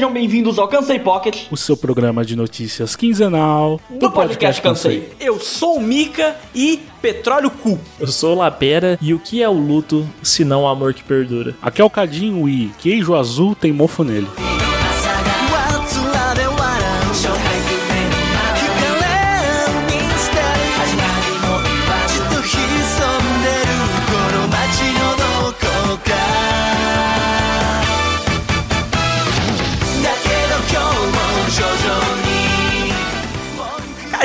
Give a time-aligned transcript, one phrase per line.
[0.00, 5.10] Sejam bem-vindos ao Cansei Pocket, o seu programa de notícias quinzenal do podcast Cansei.
[5.20, 7.78] Eu sou o Mika e Petróleo Cu.
[8.00, 11.04] Eu sou o Lapera e o que é o luto se não o amor que
[11.04, 11.54] perdura?
[11.60, 14.26] Aqui é o Cadinho e queijo azul tem mofo nele.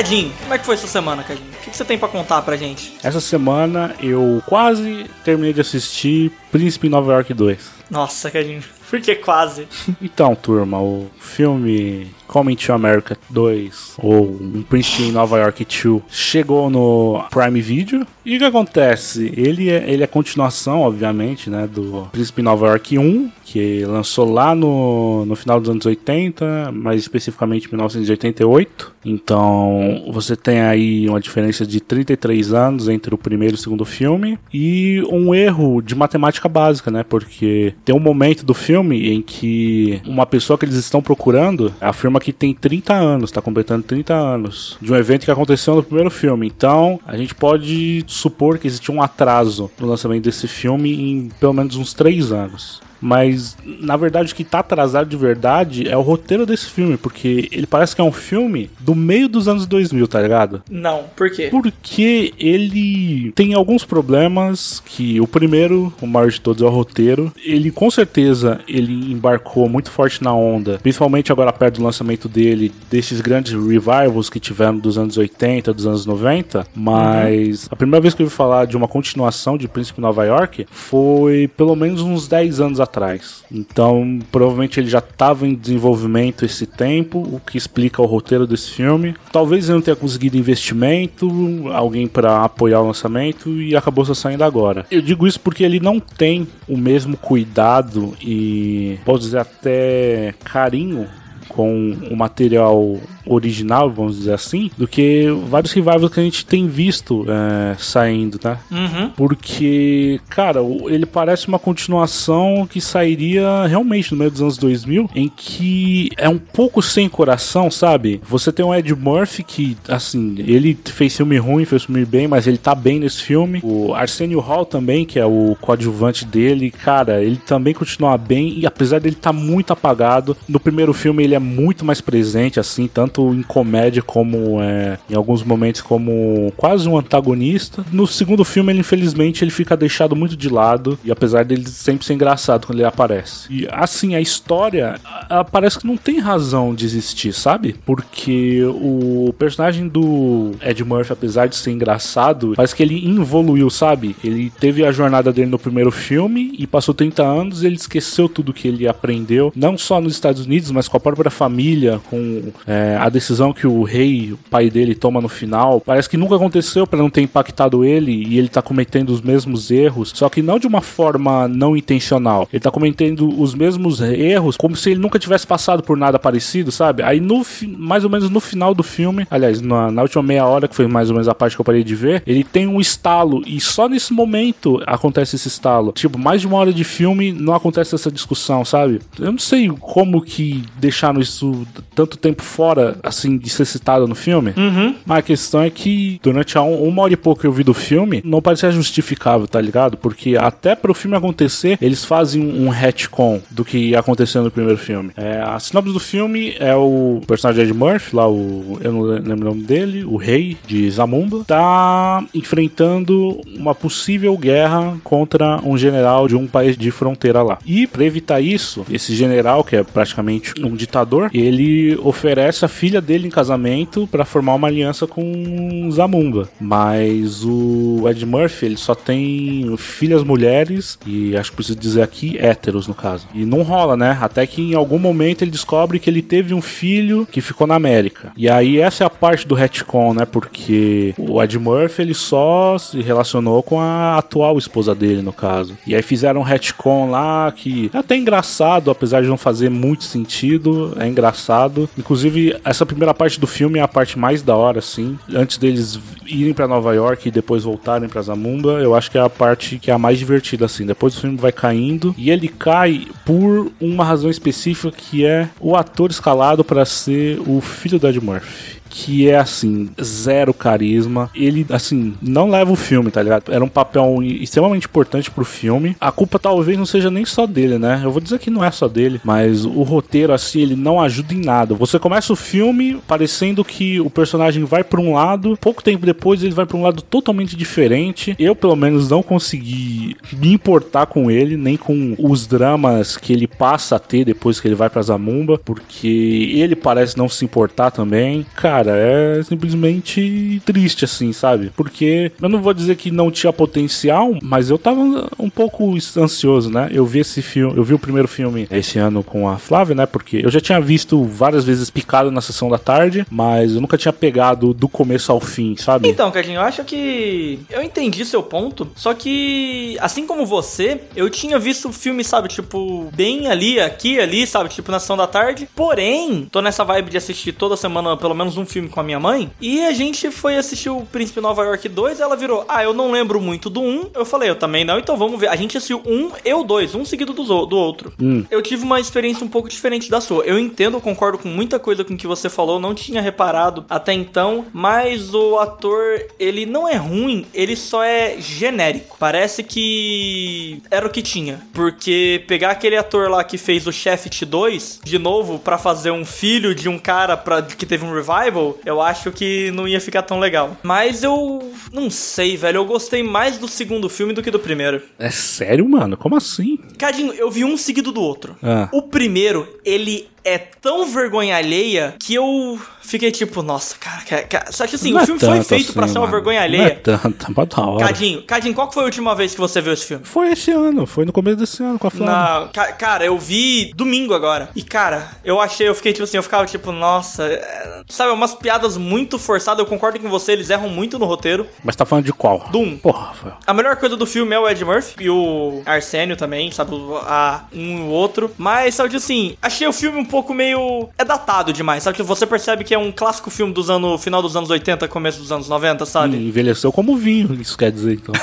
[0.06, 1.50] Cadinho, como é que foi sua semana, Cadinho?
[1.50, 2.96] O que você tem para contar pra gente?
[3.02, 7.70] Essa semana eu quase terminei de assistir Príncipe em Nova York 2.
[7.90, 8.62] Nossa, Cadinho.
[8.88, 9.66] Por que quase?
[10.00, 16.02] então, turma, o filme Coming to America 2 ou Um Príncipe em Nova York 2
[16.08, 18.06] chegou no Prime Video.
[18.24, 19.32] E o que acontece?
[19.36, 24.28] Ele é, ele é continuação, obviamente, né, do Príncipe em Nova York 1, que lançou
[24.30, 28.92] lá no, no final dos anos 80, mais especificamente 1988.
[29.04, 33.84] Então, você tem aí uma diferença de 33 anos entre o primeiro e o segundo
[33.84, 37.04] filme e um erro de matemática básica, né?
[37.04, 42.15] Porque tem um momento do filme em que uma pessoa que eles estão procurando afirma
[42.20, 46.10] que tem 30 anos, está completando 30 anos de um evento que aconteceu no primeiro
[46.10, 46.46] filme.
[46.46, 51.52] Então, a gente pode supor que existe um atraso no lançamento desse filme em pelo
[51.52, 52.85] menos uns 3 anos.
[53.00, 57.48] Mas, na verdade, o que tá atrasado de verdade é o roteiro desse filme, porque
[57.52, 60.62] ele parece que é um filme do meio dos anos 2000, tá ligado?
[60.70, 61.48] Não, por quê?
[61.50, 67.32] Porque ele tem alguns problemas que o primeiro, o maior de todos é o roteiro.
[67.44, 72.72] Ele com certeza ele embarcou muito forte na onda, principalmente agora perto do lançamento dele,
[72.90, 77.68] desses grandes revivals que tiveram dos anos 80, dos anos 90, mas uhum.
[77.72, 81.48] a primeira vez que eu ouvi falar de uma continuação de Príncipe Nova York foi
[81.56, 83.44] pelo menos uns 10 anos atrás.
[83.50, 88.70] Então, provavelmente ele já estava em desenvolvimento esse tempo, o que explica o roteiro desse
[88.70, 89.14] filme.
[89.30, 91.28] Talvez ele não tenha conseguido investimento,
[91.72, 94.86] alguém para apoiar o lançamento e acabou só saindo agora.
[94.90, 101.06] Eu digo isso porque ele não tem o mesmo cuidado e, posso dizer, até carinho
[101.48, 106.66] com o material original, vamos dizer assim, do que vários revivals que a gente tem
[106.68, 108.60] visto é, saindo, tá?
[108.70, 109.10] Uhum.
[109.16, 115.28] Porque, cara, ele parece uma continuação que sairia realmente no meio dos anos 2000, em
[115.28, 118.20] que é um pouco sem coração, sabe?
[118.28, 122.46] Você tem o Ed Murphy que, assim, ele fez filme ruim, fez filme bem, mas
[122.46, 123.60] ele tá bem nesse filme.
[123.62, 128.66] O Arsenio Hall também, que é o coadjuvante dele, cara, ele também continua bem e
[128.66, 132.88] apesar dele estar tá muito apagado, no primeiro filme ele é muito mais presente, assim,
[132.88, 137.84] tanto em comédia como é, em alguns momentos como quase um antagonista.
[137.92, 142.04] No segundo filme, ele infelizmente ele fica deixado muito de lado e apesar dele sempre
[142.04, 143.52] ser engraçado quando ele aparece.
[143.52, 144.98] E assim, a história
[145.28, 147.76] ela parece que não tem razão de existir, sabe?
[147.84, 154.16] Porque o personagem do Ed Murphy, apesar de ser engraçado, parece que ele evoluiu, sabe?
[154.22, 158.52] Ele teve a jornada dele no primeiro filme e passou 30 anos, ele esqueceu tudo
[158.52, 162.96] que ele aprendeu, não só nos Estados Unidos, mas com a própria família, com é,
[163.00, 165.80] a decisão que o rei, o pai dele, toma no final.
[165.80, 169.70] Parece que nunca aconteceu para não ter impactado ele e ele tá cometendo os mesmos
[169.70, 172.48] erros, só que não de uma forma não intencional.
[172.52, 176.70] Ele tá cometendo os mesmos erros como se ele nunca tivesse passado por nada parecido,
[176.72, 177.02] sabe?
[177.02, 177.44] Aí no
[177.78, 180.86] mais ou menos no final do filme, aliás, na, na última meia hora, que foi
[180.86, 183.60] mais ou menos a parte que eu parei de ver, ele tem um estalo e
[183.60, 185.92] só nesse momento acontece esse estalo.
[185.92, 189.00] Tipo, mais de uma hora de filme não acontece essa discussão, sabe?
[189.18, 194.14] Eu não sei como que deixaram isso tanto tempo fora, assim, de ser citado no
[194.14, 194.52] filme.
[194.56, 194.94] Uhum.
[195.04, 197.64] Mas a questão é que durante a um, uma hora e pouco que eu vi
[197.64, 199.96] do filme, não parecia justificável, tá ligado?
[199.96, 204.78] Porque até pro filme acontecer, eles fazem um retcon do que ia acontecer no primeiro
[204.78, 205.10] filme.
[205.16, 208.78] É, a sinopse do filme é o personagem Ed Murphy, lá o.
[208.82, 214.96] Eu não lembro o nome dele, o rei de Zamunda, tá enfrentando uma possível guerra
[215.02, 217.58] contra um general de um país de fronteira lá.
[217.64, 223.00] E para evitar isso, esse general, que é praticamente um ditador, ele oferece a filha
[223.00, 226.48] dele em casamento para formar uma aliança com Zamunda.
[226.60, 232.36] Mas o Ed Murphy, ele só tem filhas mulheres e acho que preciso dizer aqui
[232.38, 233.26] héteros no caso.
[233.34, 234.16] E não rola, né?
[234.20, 237.74] Até que em algum momento ele descobre que ele teve um filho que ficou na
[237.74, 238.32] América.
[238.36, 240.24] E aí essa é a parte do retcon, né?
[240.24, 245.76] Porque o Ed Murphy ele só se relacionou com a atual esposa dele no caso.
[245.86, 250.04] E aí fizeram um retcon lá que é até engraçado, apesar de não fazer muito
[250.04, 250.85] sentido.
[250.98, 251.88] É engraçado.
[251.96, 255.18] Inclusive, essa primeira parte do filme é a parte mais da hora, assim.
[255.34, 259.20] Antes deles irem pra Nova York e depois voltarem pra Zamunda, eu acho que é
[259.20, 260.86] a parte que é a mais divertida, assim.
[260.86, 265.76] Depois o filme vai caindo e ele cai por uma razão específica que é o
[265.76, 271.30] ator escalado para ser o filho do Ed Murphy que é assim, zero carisma.
[271.34, 273.52] Ele, assim, não leva o filme, tá ligado?
[273.52, 275.94] Era um papel extremamente importante pro filme.
[276.00, 278.00] A culpa talvez não seja nem só dele, né?
[278.02, 281.34] Eu vou dizer que não é só dele, mas o roteiro, assim, ele não ajuda
[281.34, 281.74] em nada.
[281.74, 286.42] Você começa o filme parecendo que o personagem vai pra um lado, pouco tempo depois
[286.42, 288.34] ele vai pra um lado totalmente diferente.
[288.38, 293.46] Eu, pelo menos, não consegui me importar com ele, nem com os dramas que ele
[293.46, 297.90] passa a ter depois que ele vai pra Zamumba, porque ele parece não se importar
[297.90, 298.46] também.
[298.54, 301.70] Cara, cara, é simplesmente triste, assim, sabe?
[301.76, 305.00] Porque eu não vou dizer que não tinha potencial, mas eu tava
[305.38, 306.88] um pouco ansioso, né?
[306.92, 310.06] Eu vi esse filme, eu vi o primeiro filme esse ano com a Flávia, né?
[310.06, 313.96] Porque eu já tinha visto várias vezes picado na sessão da tarde, mas eu nunca
[313.96, 316.08] tinha pegado do começo ao fim, sabe?
[316.08, 321.30] Então, Cadinho, eu acho que eu entendi seu ponto, só que assim como você, eu
[321.30, 325.26] tinha visto o filme, sabe, tipo, bem ali, aqui, ali, sabe, tipo na sessão da
[325.26, 325.68] tarde.
[325.74, 329.20] Porém, tô nessa vibe de assistir toda semana pelo menos um filme com a minha
[329.20, 329.50] mãe.
[329.60, 332.20] E a gente foi assistir o Príncipe Nova York 2.
[332.20, 334.10] ela virou: Ah, eu não lembro muito do 1.
[334.14, 335.48] Eu falei: Eu também não, então vamos ver.
[335.48, 338.12] A gente assistiu um e o 2, um seguido do, do outro.
[338.20, 338.44] Hum.
[338.50, 340.44] Eu tive uma experiência um pouco diferente da sua.
[340.44, 342.80] Eu entendo, concordo com muita coisa com que você falou.
[342.80, 344.66] Não tinha reparado até então.
[344.72, 349.16] Mas o ator, ele não é ruim, ele só é genérico.
[349.18, 351.60] Parece que era o que tinha.
[351.72, 356.24] Porque pegar aquele ator lá que fez o Shaft 2 de novo para fazer um
[356.24, 360.22] filho de um cara pra, que teve um revival eu acho que não ia ficar
[360.22, 360.76] tão legal.
[360.82, 362.78] Mas eu não sei, velho.
[362.78, 365.02] Eu gostei mais do segundo filme do que do primeiro.
[365.18, 366.16] É sério, mano?
[366.16, 366.78] Como assim?
[366.98, 368.56] Cadinho, eu vi um seguido do outro.
[368.62, 368.88] Ah.
[368.92, 374.86] O primeiro, ele é tão vergonha alheia que eu fiquei tipo, nossa, cara, cara, só
[374.86, 377.00] que assim, não o é filme é foi feito assim, pra ser uma vergonha alheia.
[377.06, 378.06] Não é tanto, mas da hora.
[378.06, 380.24] Cadinho, Cadinho, qual foi a última vez que você viu esse filme?
[380.24, 382.60] Foi esse ano, foi no começo desse ano com a Flávia.
[382.60, 384.68] Não, ca cara, eu vi domingo agora.
[384.74, 388.02] E cara, eu achei, eu fiquei tipo assim, eu ficava tipo, nossa, é...
[388.08, 391.66] sabe, umas piadas muito forçadas, eu concordo com você, eles erram muito no roteiro.
[391.84, 392.68] Mas tá falando de qual?
[392.70, 392.96] Doom.
[392.98, 393.52] Porra, foi.
[393.66, 397.64] A melhor coisa do filme é o Ed Murphy e o Arsênio também, sabe, a,
[397.72, 398.50] um e o outro.
[398.58, 402.16] Mas, sabe, assim, achei o filme um pouco meio é datado demais, sabe?
[402.16, 405.38] Que você percebe que é um clássico filme dos anos, final dos anos 80, começo
[405.38, 406.36] dos anos 90, sabe?
[406.36, 408.34] E envelheceu como vinho, isso quer dizer, então.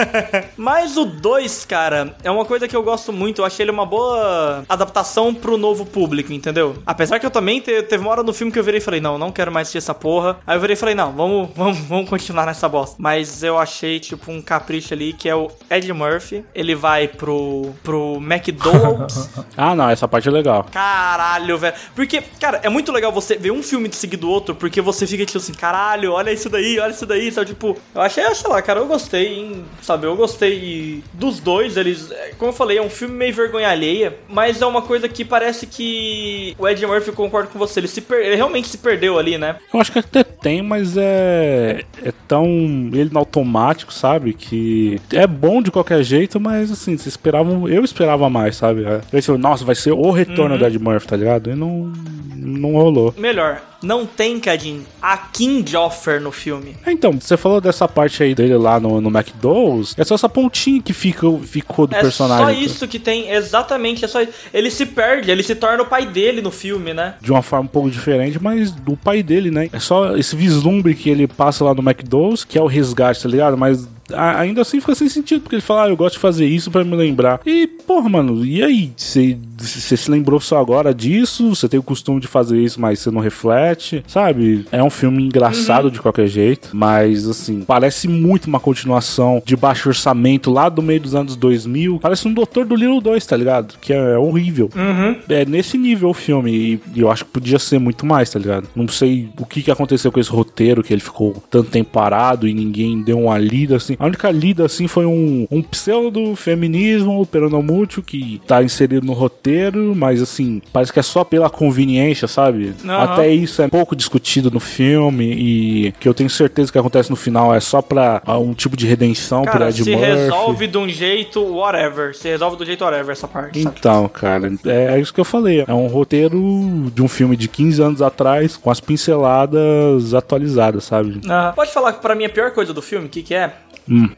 [0.56, 3.40] Mas o 2, cara, é uma coisa que eu gosto muito.
[3.40, 6.76] Eu achei ele uma boa adaptação pro novo público, entendeu?
[6.84, 9.00] Apesar que eu também te, teve uma hora no filme que eu virei e falei,
[9.00, 10.38] não, não quero mais assistir essa porra.
[10.46, 12.96] Aí eu virei e falei, não, vamos, vamos, vamos continuar nessa bosta.
[12.98, 16.44] Mas eu achei, tipo, um capricho ali que é o Ed Murphy.
[16.54, 19.28] Ele vai pro, pro McDonald's.
[19.56, 20.66] ah, não, essa parte é legal.
[20.72, 21.74] Caralho, velho.
[21.94, 25.06] Porque, cara, é muito legal você ver um filme de seguido do outro, porque você
[25.06, 27.48] fica tipo assim, caralho, olha isso daí, olha isso daí, sabe?
[27.48, 30.06] Tipo, eu achei, sei lá, cara, eu gostei, hein, sabe?
[30.06, 34.16] Eu gostei dos dois, eles, é, como eu falei, é um filme meio vergonha alheia,
[34.28, 38.00] mas é uma coisa que parece que o Ed Murphy concorda com você, ele, se
[38.00, 38.20] per...
[38.20, 39.56] ele realmente se perdeu ali, né?
[39.72, 42.46] Eu acho que até tem, mas é, é tão
[42.92, 44.32] ele no automático, sabe?
[44.32, 48.82] Que é bom de qualquer jeito, mas assim, você esperava, eu esperava mais, sabe?
[48.82, 50.60] Eu pensei, nossa, vai ser o retorno uhum.
[50.60, 51.50] do Ed Murphy, tá ligado?
[51.50, 51.92] E não,
[52.36, 53.14] não rolou.
[53.16, 56.76] Melhor, não tem, Cadinho, a King Joffer no filme.
[56.86, 60.28] É, então, você falou dessa parte aí dele lá no, no McDonald's, é só essa
[60.28, 62.44] pontinha que fica, ficou do é personagem.
[62.44, 64.20] É só isso que tem, exatamente, é só
[64.52, 67.14] Ele se perde, ele se torna o pai dele no filme, né?
[67.20, 69.68] De uma forma um pouco diferente, mas do pai dele, né?
[69.72, 73.28] É só esse vislumbre que ele passa lá no McDonald's, que é o resgate, tá
[73.28, 73.56] ligado?
[73.56, 76.70] Mas ainda assim fica sem sentido, porque ele fala, ah, eu gosto de fazer isso
[76.70, 77.40] para me lembrar.
[77.46, 78.92] E, porra, mano, e aí?
[78.96, 81.54] Você se lembrou só agora disso?
[81.54, 84.66] Você tem o costume de fazer isso, mas você não reflete, sabe?
[84.70, 85.90] É um filme engraçado uhum.
[85.90, 91.00] de qualquer jeito, mas, assim, parece muito uma continuação de baixo orçamento lá do meio
[91.00, 91.98] dos anos 2000.
[92.00, 93.74] Parece um Doutor do Little 2, tá ligado?
[93.80, 94.70] Que é horrível.
[94.74, 95.16] Uhum.
[95.28, 98.68] É nesse nível o filme, e eu acho que podia ser muito mais, tá ligado?
[98.74, 102.48] Não sei o que, que aconteceu com esse roteiro, que ele ficou tanto tempo parado
[102.48, 103.96] e ninguém deu uma lida, assim.
[103.98, 109.51] A única lida, assim, foi um, um pseudo-feminismo peronomútil que tá inserido no roteiro,
[109.94, 112.74] mas, assim, parece que é só pela conveniência, sabe?
[112.84, 112.90] Uhum.
[112.90, 117.16] Até isso é pouco discutido no filme e que eu tenho certeza que acontece no
[117.16, 120.06] final é só pra ah, um tipo de redenção cara, pro Ed se Murphy.
[120.06, 122.14] resolve de um jeito whatever.
[122.14, 123.58] Se resolve do jeito whatever essa parte.
[123.60, 124.14] Então, sabe?
[124.14, 125.64] cara, é, é isso que eu falei.
[125.66, 131.20] É um roteiro de um filme de 15 anos atrás com as pinceladas atualizadas, sabe?
[131.24, 131.52] Uhum.
[131.54, 133.52] Pode falar que pra mim a pior coisa do filme, o que que é?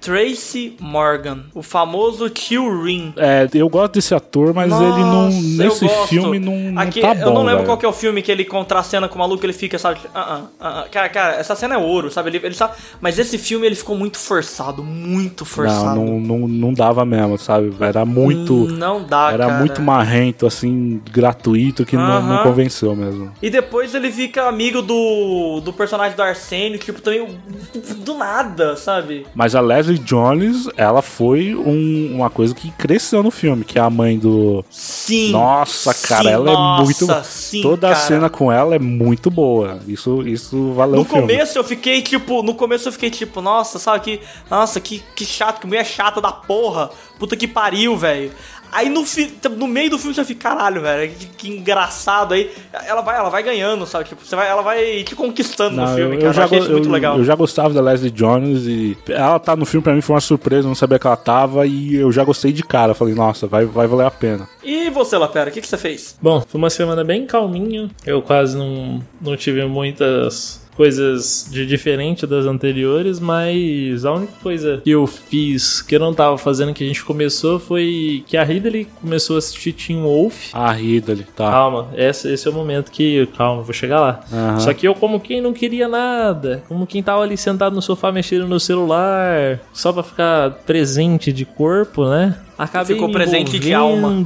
[0.00, 3.12] Tracy Morgan, o famoso tio Rin.
[3.16, 5.24] É, eu gosto desse ator, mas ele não.
[5.24, 7.20] Nossa, Nesse filme não, não Aqui, tá bom.
[7.20, 7.66] Eu não lembro velho.
[7.66, 10.00] qual que é o filme que ele contracena com o maluco, ele fica, sabe?
[10.00, 10.86] tipo, ah, ah, ah.
[10.90, 12.30] Cara, cara, essa cena é ouro, sabe?
[12.30, 12.74] Ele, ele sabe.
[13.00, 15.96] Mas esse filme ele ficou muito forçado, muito forçado.
[15.96, 17.72] Não, não, não, não dava mesmo, sabe?
[17.80, 18.66] Era muito.
[18.70, 19.58] Não dá, Era cara.
[19.58, 22.42] muito marrento, assim, gratuito, que não, não Aham.
[22.42, 23.32] convenceu mesmo.
[23.42, 27.26] E depois ele fica amigo do, do personagem do Arsênio, tipo, também
[27.98, 29.26] do nada, sabe?
[29.34, 33.82] Mas a Leslie Jones, ela foi um- uma coisa que cresceu no filme, que é
[33.82, 34.64] a mãe do.
[34.70, 35.30] Sim.
[35.30, 37.24] Nossa, cara, sim, ela nossa, é muito.
[37.24, 38.06] Sim, Toda a cara.
[38.06, 39.78] cena com ela é muito boa.
[39.86, 41.20] Isso, isso valeu No o filme.
[41.22, 44.20] começo eu fiquei tipo, no começo eu fiquei tipo, nossa, sabe que,
[44.50, 48.30] nossa, que, que chato, que mulher chata da porra, puta que pariu, velho.
[48.74, 52.50] Aí no, fi- no meio do filme você fica, caralho, velho, que, que engraçado aí.
[52.86, 54.04] Ela vai, ela vai ganhando, sabe?
[54.08, 56.24] Tipo, você vai, ela vai te conquistando no Não, filme, eu, cara.
[56.24, 57.16] eu Eu, já, isso muito eu- legal.
[57.18, 60.20] eu já gostava da Leslie Jones e ela tá no filme pra mim foi uma
[60.20, 62.94] surpresa, eu não sabia que ela tava e eu já gostei de cara.
[62.94, 64.48] Falei, nossa, vai, vai valer a pena.
[64.62, 66.18] E você, Lapera, o que, que você fez?
[66.20, 67.88] Bom, foi uma semana bem calminha.
[68.04, 74.80] Eu quase não, não tive muitas coisas de diferente das anteriores, mas a única coisa
[74.82, 78.44] que eu fiz que eu não tava fazendo que a gente começou foi que a
[78.44, 80.50] Ridley começou a assistir Teen Wolf.
[80.52, 81.50] A Ridley, tá.
[81.50, 83.26] Calma, esse, esse é o momento que.
[83.36, 84.20] Calma, vou chegar lá.
[84.32, 84.60] Aham.
[84.60, 88.10] Só que eu, como quem não queria nada, como quem tava ali sentado no sofá
[88.12, 92.36] mexendo no celular, só pra ficar presente de corpo, né?
[92.56, 94.24] Acabei Ficou presente de alma.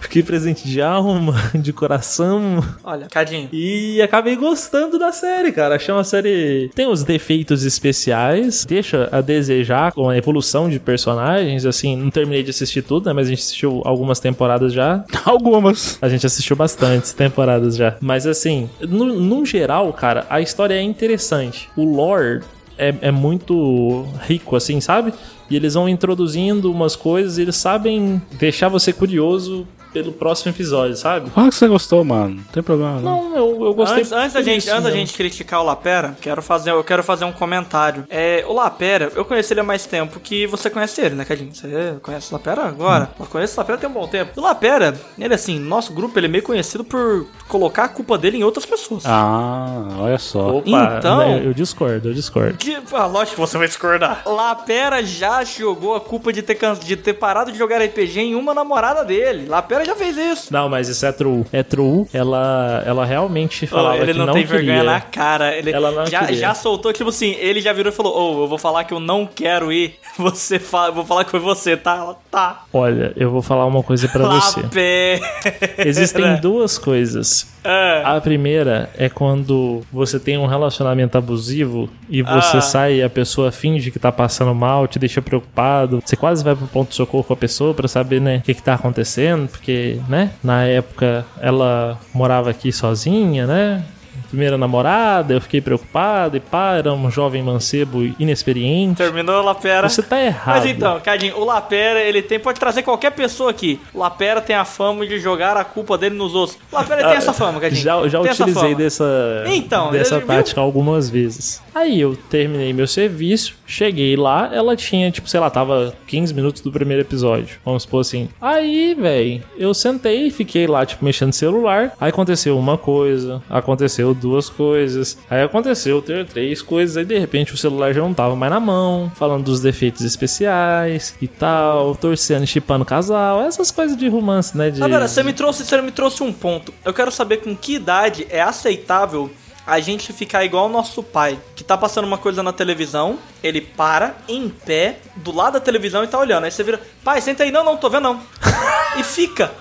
[0.00, 2.64] Fiquei presente de alma, de coração.
[2.82, 3.48] Olha, Cadinho.
[3.52, 5.76] E acabei gostando da série, cara.
[5.76, 6.70] Achei uma série.
[6.74, 11.66] Tem os defeitos especiais, deixa a desejar com a evolução de personagens.
[11.66, 13.12] Assim, não terminei de assistir tudo, né?
[13.12, 15.04] Mas a gente assistiu algumas temporadas já.
[15.24, 15.98] Algumas.
[16.00, 17.96] A gente assistiu bastantes temporadas já.
[18.00, 21.68] Mas assim, no, no geral, cara, a história é interessante.
[21.76, 22.42] O lore
[22.78, 25.12] é, é muito rico, assim, sabe?
[25.48, 31.30] E eles vão introduzindo umas coisas eles sabem deixar você curioso pelo próximo episódio, sabe?
[31.30, 32.36] Fala que você gostou, mano.
[32.36, 33.30] Não tem problema, não.
[33.30, 34.00] Não, eu, eu gostei.
[34.00, 37.02] Antes, antes da gente, isso antes da gente criticar o Lapera, quero fazer, eu quero
[37.02, 38.04] fazer um comentário.
[38.10, 41.54] É, o Lapera, eu conheci ele há mais tempo que você conhece ele, né, Cadinho?
[41.54, 43.10] Você conhece o Lapera agora?
[43.18, 44.32] Eu conheço o Lapera tem um bom tempo.
[44.36, 48.38] O Lapera, ele assim, nosso grupo, ele é meio conhecido por colocar a culpa dele
[48.38, 49.04] em outras pessoas.
[49.06, 50.56] Ah, olha só.
[50.56, 52.56] Opa, Então- né, eu discordo, eu discordo.
[52.58, 54.22] Que, ah, lógico que você vai discordar.
[54.26, 58.52] Lapera já jogou a culpa de ter, de ter parado de jogar RPG em uma
[58.54, 59.46] namorada dele.
[59.48, 60.52] Lapera já fez isso.
[60.52, 61.44] Não, mas isso é true.
[61.52, 62.06] É true.
[62.12, 64.58] Ela, ela realmente falava ele que não, não tem queria.
[64.58, 65.56] vergonha na cara.
[65.56, 66.36] Ele Ela não já, queria.
[66.36, 69.00] já soltou, tipo assim, ele já virou e falou: Ô, eu vou falar que eu
[69.00, 69.96] não quero ir.
[70.18, 71.96] Você fala, vou falar que foi você, tá?
[71.96, 72.64] Ela, Tá.
[72.72, 75.18] Olha, eu vou falar uma coisa pra você.
[75.78, 77.48] Existem duas coisas.
[77.64, 78.02] É.
[78.04, 82.60] A primeira é quando você tem um relacionamento abusivo e você Ah.
[82.60, 86.00] sai e a pessoa finge que tá passando mal, te deixa preocupado.
[86.04, 88.54] Você quase vai pro ponto de socorro com a pessoa pra saber, né, o que
[88.54, 89.65] que tá acontecendo, porque,
[90.08, 93.84] né, na época ela morava aqui sozinha, né?
[94.28, 98.96] Primeira namorada, eu fiquei preocupado e pá, era um jovem mancebo inexperiente.
[98.96, 99.88] Terminou, Lapera.
[99.88, 100.56] Você tá errado.
[100.56, 102.38] Mas então, Cadinho, o Lapera, ele tem.
[102.38, 103.80] Pode trazer qualquer pessoa aqui.
[103.94, 106.58] O Lapera tem a fama de jogar a culpa dele nos outros.
[106.70, 107.82] O Lapera tem essa fama, Cadinho.
[107.82, 110.34] Já, já tem utilizei dessa, Então, dessa ele viu?
[110.34, 111.62] tática algumas vezes.
[111.74, 116.62] Aí eu terminei meu serviço, cheguei lá, ela tinha, tipo, sei lá, tava 15 minutos
[116.62, 117.58] do primeiro episódio.
[117.64, 118.28] Vamos supor assim.
[118.40, 121.92] Aí, velho, eu sentei e fiquei lá, tipo, mexendo no celular.
[122.00, 127.54] Aí aconteceu uma coisa, aconteceu duas coisas, aí aconteceu ter três coisas, aí de repente
[127.54, 132.46] o celular já não tava mais na mão, falando dos defeitos especiais e tal, torcendo,
[132.46, 134.70] chipando casal, essas coisas de romance, né?
[134.70, 134.82] De...
[134.82, 136.72] Agora, você me trouxe, você me trouxe um ponto.
[136.84, 139.30] Eu quero saber com que idade é aceitável
[139.66, 143.60] a gente ficar igual o nosso pai, que tá passando uma coisa na televisão, ele
[143.60, 146.44] para em pé do lado da televisão e tá olhando.
[146.44, 148.20] Aí você vira, pai, senta aí, não, não, tô vendo não.
[148.96, 149.52] e fica.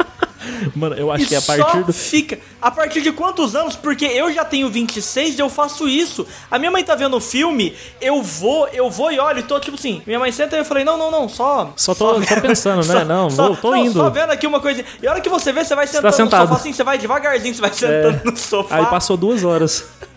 [0.75, 1.93] Mano, eu acho e que a só partir do.
[1.93, 2.37] fica.
[2.61, 3.75] A partir de quantos anos?
[3.75, 6.27] Porque eu já tenho 26 e eu faço isso.
[6.49, 9.59] A minha mãe tá vendo o filme, eu vou, eu vou e olho, e tô
[9.59, 11.73] tipo assim, minha mãe senta e eu falei, não, não, não, só.
[11.75, 13.03] Só tô- só pensando, né?
[13.05, 13.93] Não, vou- tô não, indo.
[13.93, 14.83] Só vendo aqui uma coisa.
[15.01, 16.47] E a hora que você vê, você vai sentando no sentado.
[16.47, 18.77] sofá assim, você vai devagarzinho, você vai sentando no sofá.
[18.77, 19.85] Aí passou duas horas.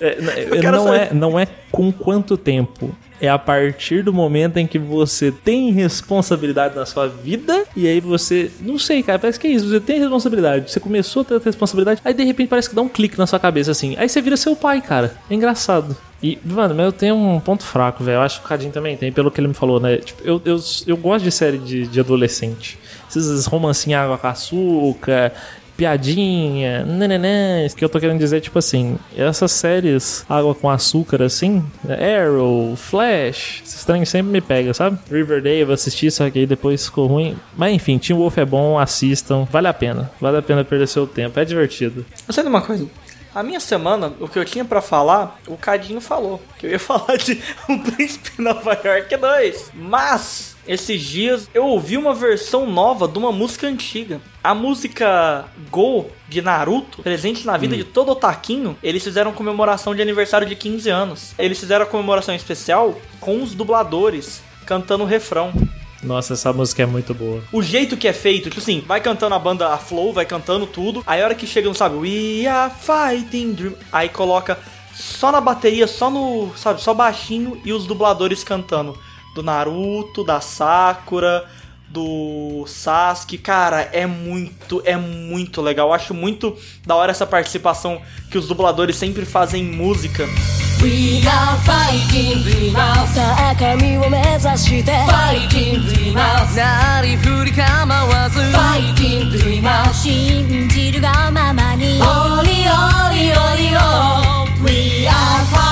[0.00, 0.16] É,
[0.70, 2.94] não, é, não é com quanto tempo.
[3.20, 7.64] É a partir do momento em que você tem responsabilidade na sua vida.
[7.76, 8.50] E aí você.
[8.60, 9.18] Não sei, cara.
[9.18, 9.68] Parece que é isso.
[9.68, 10.70] Você tem responsabilidade.
[10.70, 12.00] Você começou a ter responsabilidade.
[12.04, 13.96] Aí de repente parece que dá um clique na sua cabeça assim.
[13.98, 15.14] Aí você vira seu pai, cara.
[15.28, 15.96] É engraçado.
[16.22, 18.16] E, mano, mas eu tenho um ponto fraco, velho.
[18.16, 19.98] Eu acho que o Cadinho também tem, pelo que ele me falou, né?
[19.98, 22.78] Tipo, eu, eu, eu gosto de série de, de adolescente.
[23.08, 25.32] Esses romancinhos água com açúcar
[25.78, 27.64] piadinha, nananã.
[27.64, 32.74] Isso que eu tô querendo dizer, tipo assim, essas séries Água com Açúcar, assim, Arrow,
[32.74, 34.98] Flash, esses trem sempre me pega, sabe?
[35.08, 37.36] Riverdale, eu assisti, que aí depois ficou ruim.
[37.56, 40.10] Mas enfim, Team Wolf é bom, assistam, vale a pena.
[40.20, 42.04] Vale a pena perder seu tempo, é divertido.
[42.28, 42.88] Sei de uma coisa.
[43.34, 46.42] A minha semana, o que eu tinha pra falar, o Cadinho falou.
[46.58, 49.70] Que eu ia falar de Um Príncipe Nova York 2.
[49.74, 54.20] Mas, esses dias, eu ouvi uma versão nova de uma música antiga.
[54.44, 60.02] A música Go, de Naruto, presente na vida de todo otaquinho, eles fizeram comemoração de
[60.02, 61.32] aniversário de 15 anos.
[61.38, 65.52] Eles fizeram a comemoração especial com os dubladores, cantando o refrão.
[66.02, 67.42] Nossa, essa música é muito boa.
[67.50, 70.66] O jeito que é feito, tipo assim, vai cantando a banda, a Flow, vai cantando
[70.66, 71.02] tudo.
[71.06, 73.74] Aí a hora que chega, não sabe, We are fighting dream.
[73.90, 74.58] Aí coloca
[74.94, 78.98] só na bateria, só no, sabe, só baixinho e os dubladores cantando
[79.35, 81.45] Do Naruto, da Sakura,
[81.89, 83.37] do Sasuke.
[83.37, 85.87] Cara, é muito, é muito legal.
[85.89, 88.01] Eu acho muito da hora essa participação
[88.31, 90.27] que os dubladores sempre fazem em música.
[90.81, 104.43] We are fighting dreamers さあ神を目指して Fighting dreamers なりふり構わず Fighting dreamers 信じるがままに Oli oli oli oh
[104.61, 105.13] We are
[105.47, 105.66] fighting dreamers さあ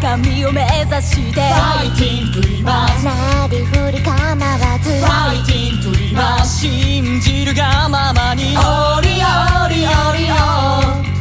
[0.00, 1.40] 神を目指して。
[1.40, 4.12] なりふり構
[4.46, 4.90] わず。
[4.90, 8.56] ファイティングといます信じるがままに。
[8.56, 10.34] オリオリオリオ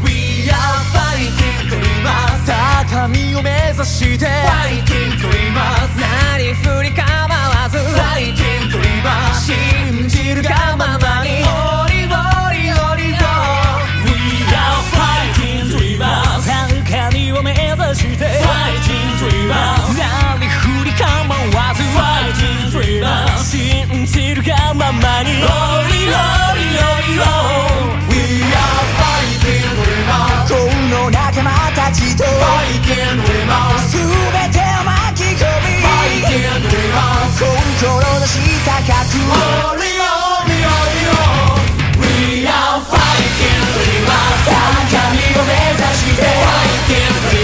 [0.06, 0.56] We are
[0.94, 2.54] fighting と言いますさ
[3.04, 4.26] あみを目指して。
[4.26, 7.02] ファイティングといますなりふり構
[7.34, 7.78] わず。
[7.80, 11.77] ファイティングといます信じるがままに。
[17.98, 27.18] して Fighting dreamers なりふり構わず Fighting dreamers 信じるがままに Ori ori ori
[28.14, 30.54] We are fighting dreamers こ
[30.94, 34.06] の仲間たちと Fighting dreamers 全
[34.54, 39.26] てを巻き込み Fighting dreamers 心のした覚悟
[39.74, 41.02] Ori ori ori
[41.98, 47.37] We are fighting dreamers さあ神を目指して Fighting dreamers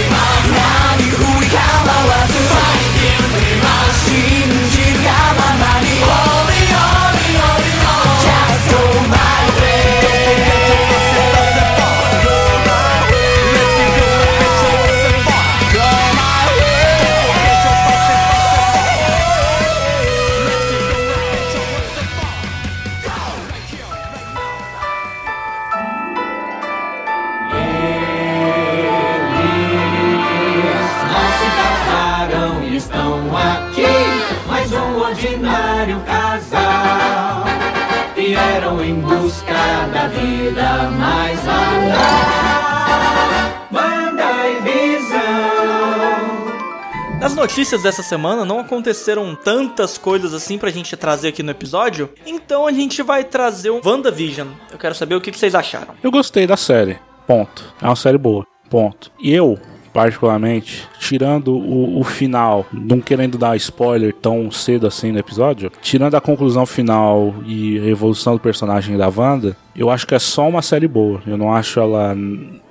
[47.64, 52.66] notícias dessa semana não aconteceram tantas coisas assim pra gente trazer aqui no episódio, então
[52.66, 54.48] a gente vai trazer um WandaVision.
[54.70, 55.94] Eu quero saber o que que vocês acharam.
[56.02, 56.98] Eu gostei da série.
[57.26, 57.74] Ponto.
[57.80, 58.46] É uma série boa.
[58.68, 59.10] Ponto.
[59.18, 59.58] E eu,
[59.94, 66.16] particularmente, tirando o, o final, não querendo dar spoiler tão cedo assim no episódio, tirando
[66.16, 70.48] a conclusão final e a evolução do personagem da Wanda, eu acho que é só
[70.48, 71.20] uma série boa.
[71.26, 72.16] Eu não acho ela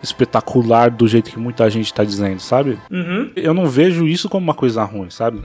[0.01, 2.77] espetacular do jeito que muita gente tá dizendo, sabe?
[3.35, 5.39] Eu não vejo isso como uma coisa ruim, sabe?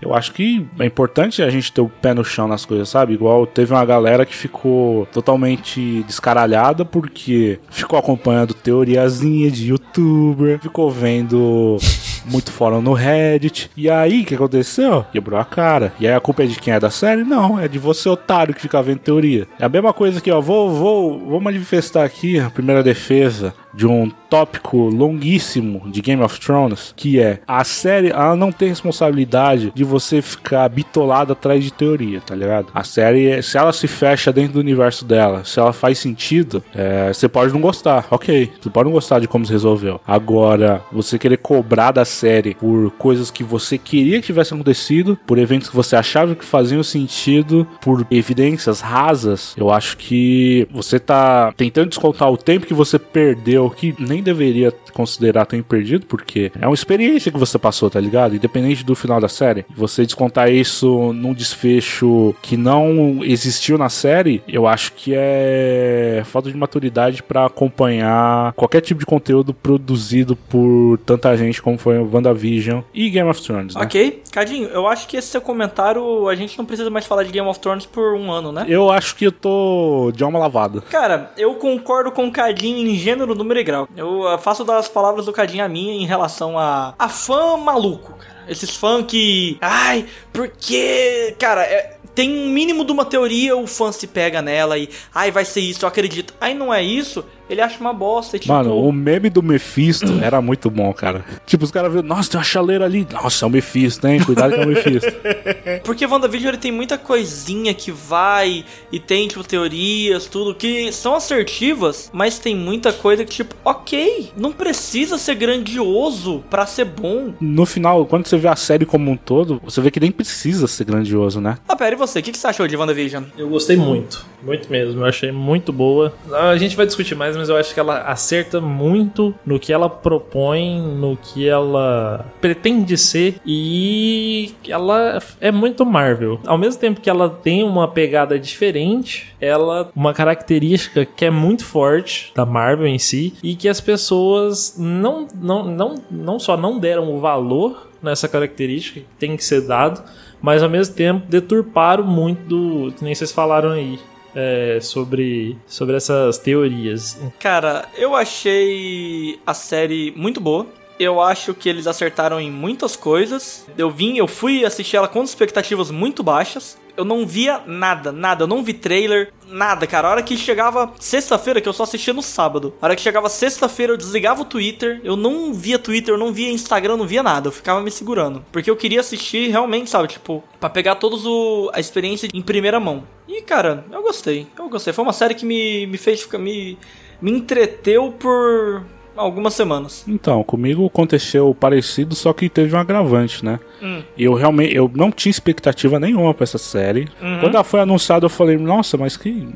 [0.00, 3.14] Eu acho que é importante a gente ter o pé no chão nas coisas, sabe?
[3.14, 10.90] Igual teve uma galera que ficou totalmente descaralhada porque ficou acompanhando teoriazinha de youtuber, ficou
[10.90, 11.76] vendo
[12.26, 13.70] muito fórum no Reddit.
[13.76, 15.04] E aí, o que aconteceu?
[15.12, 15.92] Quebrou a cara.
[15.98, 17.24] E aí a culpa é de quem é da série?
[17.24, 19.46] Não, é de você, otário, que fica vendo teoria.
[19.58, 23.86] É a mesma coisa que, ó, vou, vou, vou manifestar aqui a primeira defesa de
[23.86, 29.70] um tópico longuíssimo de Game of Thrones, que é a série, ela não tem responsabilidade
[29.74, 32.68] de você ficar bitolado atrás de teoria, tá ligado?
[32.74, 37.12] A série, se ela se fecha dentro do universo dela, se ela faz sentido, é,
[37.12, 38.50] você pode não gostar, ok.
[38.60, 40.00] Você pode não gostar de como se resolveu.
[40.06, 45.38] Agora, você querer cobrar da série por coisas que você queria que tivesse acontecido, por
[45.38, 51.52] eventos que você achava que faziam sentido, por evidências rasas, eu acho que você tá
[51.56, 56.66] tentando descontar o tempo que você perdeu, que nem deveria, considerar tão perdido, porque é
[56.66, 58.34] uma experiência que você passou, tá ligado?
[58.34, 59.66] Independente do final da série.
[59.76, 66.50] Você descontar isso num desfecho que não existiu na série, eu acho que é falta
[66.50, 72.10] de maturidade pra acompanhar qualquer tipo de conteúdo produzido por tanta gente como foi o
[72.10, 73.82] WandaVision e Game of Thrones, né?
[73.82, 77.32] Ok, Cadinho, eu acho que esse seu comentário a gente não precisa mais falar de
[77.32, 78.64] Game of Thrones por um ano, né?
[78.68, 80.80] Eu acho que eu tô de alma lavada.
[80.82, 83.88] Cara, eu concordo com o Cadinho em gênero, número e grau.
[83.96, 88.14] Eu ah, faço das palavras do Cadinho a minha em relação a, a fã maluco,
[88.14, 88.36] cara.
[88.48, 89.58] Esses fãs que.
[89.60, 91.34] Ai, porque.
[91.38, 94.88] Cara, é- tem um mínimo de uma teoria, o fã se pega nela e.
[95.14, 96.32] Ai, vai ser isso, eu acredito.
[96.40, 98.36] Aí não é isso, ele acha uma bosta.
[98.36, 101.24] E, tipo, Mano, o meme do Mephisto era muito bom, cara.
[101.46, 103.06] Tipo, os caras viram, nossa, tem uma chaleira ali.
[103.12, 104.20] Nossa, é o Mephisto, hein?
[104.22, 105.12] Cuidado que é o Mephisto.
[105.84, 111.14] Porque WandaVision ele tem muita coisinha que vai e tem, tipo, teorias, tudo, que são
[111.14, 117.32] assertivas, mas tem muita coisa que, tipo, ok, não precisa ser grandioso pra ser bom.
[117.40, 120.66] No final, quando você vê a série como um todo, você vê que nem precisa
[120.66, 121.58] ser grandioso, né?
[121.68, 122.18] Ah, pera, e você?
[122.18, 123.24] O que, que você achou de WandaVision?
[123.36, 125.00] Eu gostei muito, muito mesmo.
[125.00, 126.12] Eu achei muito boa.
[126.32, 129.88] A gente vai discutir mais, mas eu acho que ela acerta muito no que ela
[129.88, 136.40] propõe, no que ela pretende ser e ela é muito Marvel.
[136.46, 141.64] Ao mesmo tempo que ela tem uma pegada diferente, ela uma característica que é muito
[141.64, 146.78] forte da Marvel em si e que as pessoas não não não não só não
[146.78, 150.02] deram o valor nessa característica que tem que ser dado,
[150.40, 153.98] mas ao mesmo tempo deturparam muito do que nem vocês falaram aí.
[154.36, 157.18] É, sobre, sobre essas teorias.
[157.40, 160.66] Cara, eu achei a série muito boa.
[160.98, 163.66] Eu acho que eles acertaram em muitas coisas.
[163.76, 166.78] Eu vim, eu fui assistir ela com expectativas muito baixas.
[166.96, 168.44] Eu não via nada, nada.
[168.44, 170.08] Eu não vi trailer, nada, cara.
[170.08, 172.74] A hora que chegava sexta-feira, que eu só assistia no sábado.
[172.80, 175.00] A hora que chegava sexta-feira, eu desligava o Twitter.
[175.04, 177.48] Eu não via Twitter, eu não via Instagram, eu não via nada.
[177.48, 178.44] Eu ficava me segurando.
[178.50, 180.08] Porque eu queria assistir realmente, sabe?
[180.08, 183.04] Tipo, pra pegar todos o, a experiência em primeira mão.
[183.28, 184.46] E, cara, eu gostei.
[184.58, 184.92] Eu gostei.
[184.92, 186.38] Foi uma série que me, me fez ficar.
[186.38, 186.78] Me,
[187.20, 188.84] me entreteu por
[189.16, 190.04] algumas semanas.
[190.08, 193.58] Então, comigo aconteceu parecido, só que teve um agravante, né?
[193.82, 194.02] Hum.
[194.16, 197.08] Eu realmente eu não tinha expectativa nenhuma pra essa série.
[197.22, 197.40] Uhum.
[197.40, 199.46] Quando ela foi anunciada, eu falei, nossa, mas que.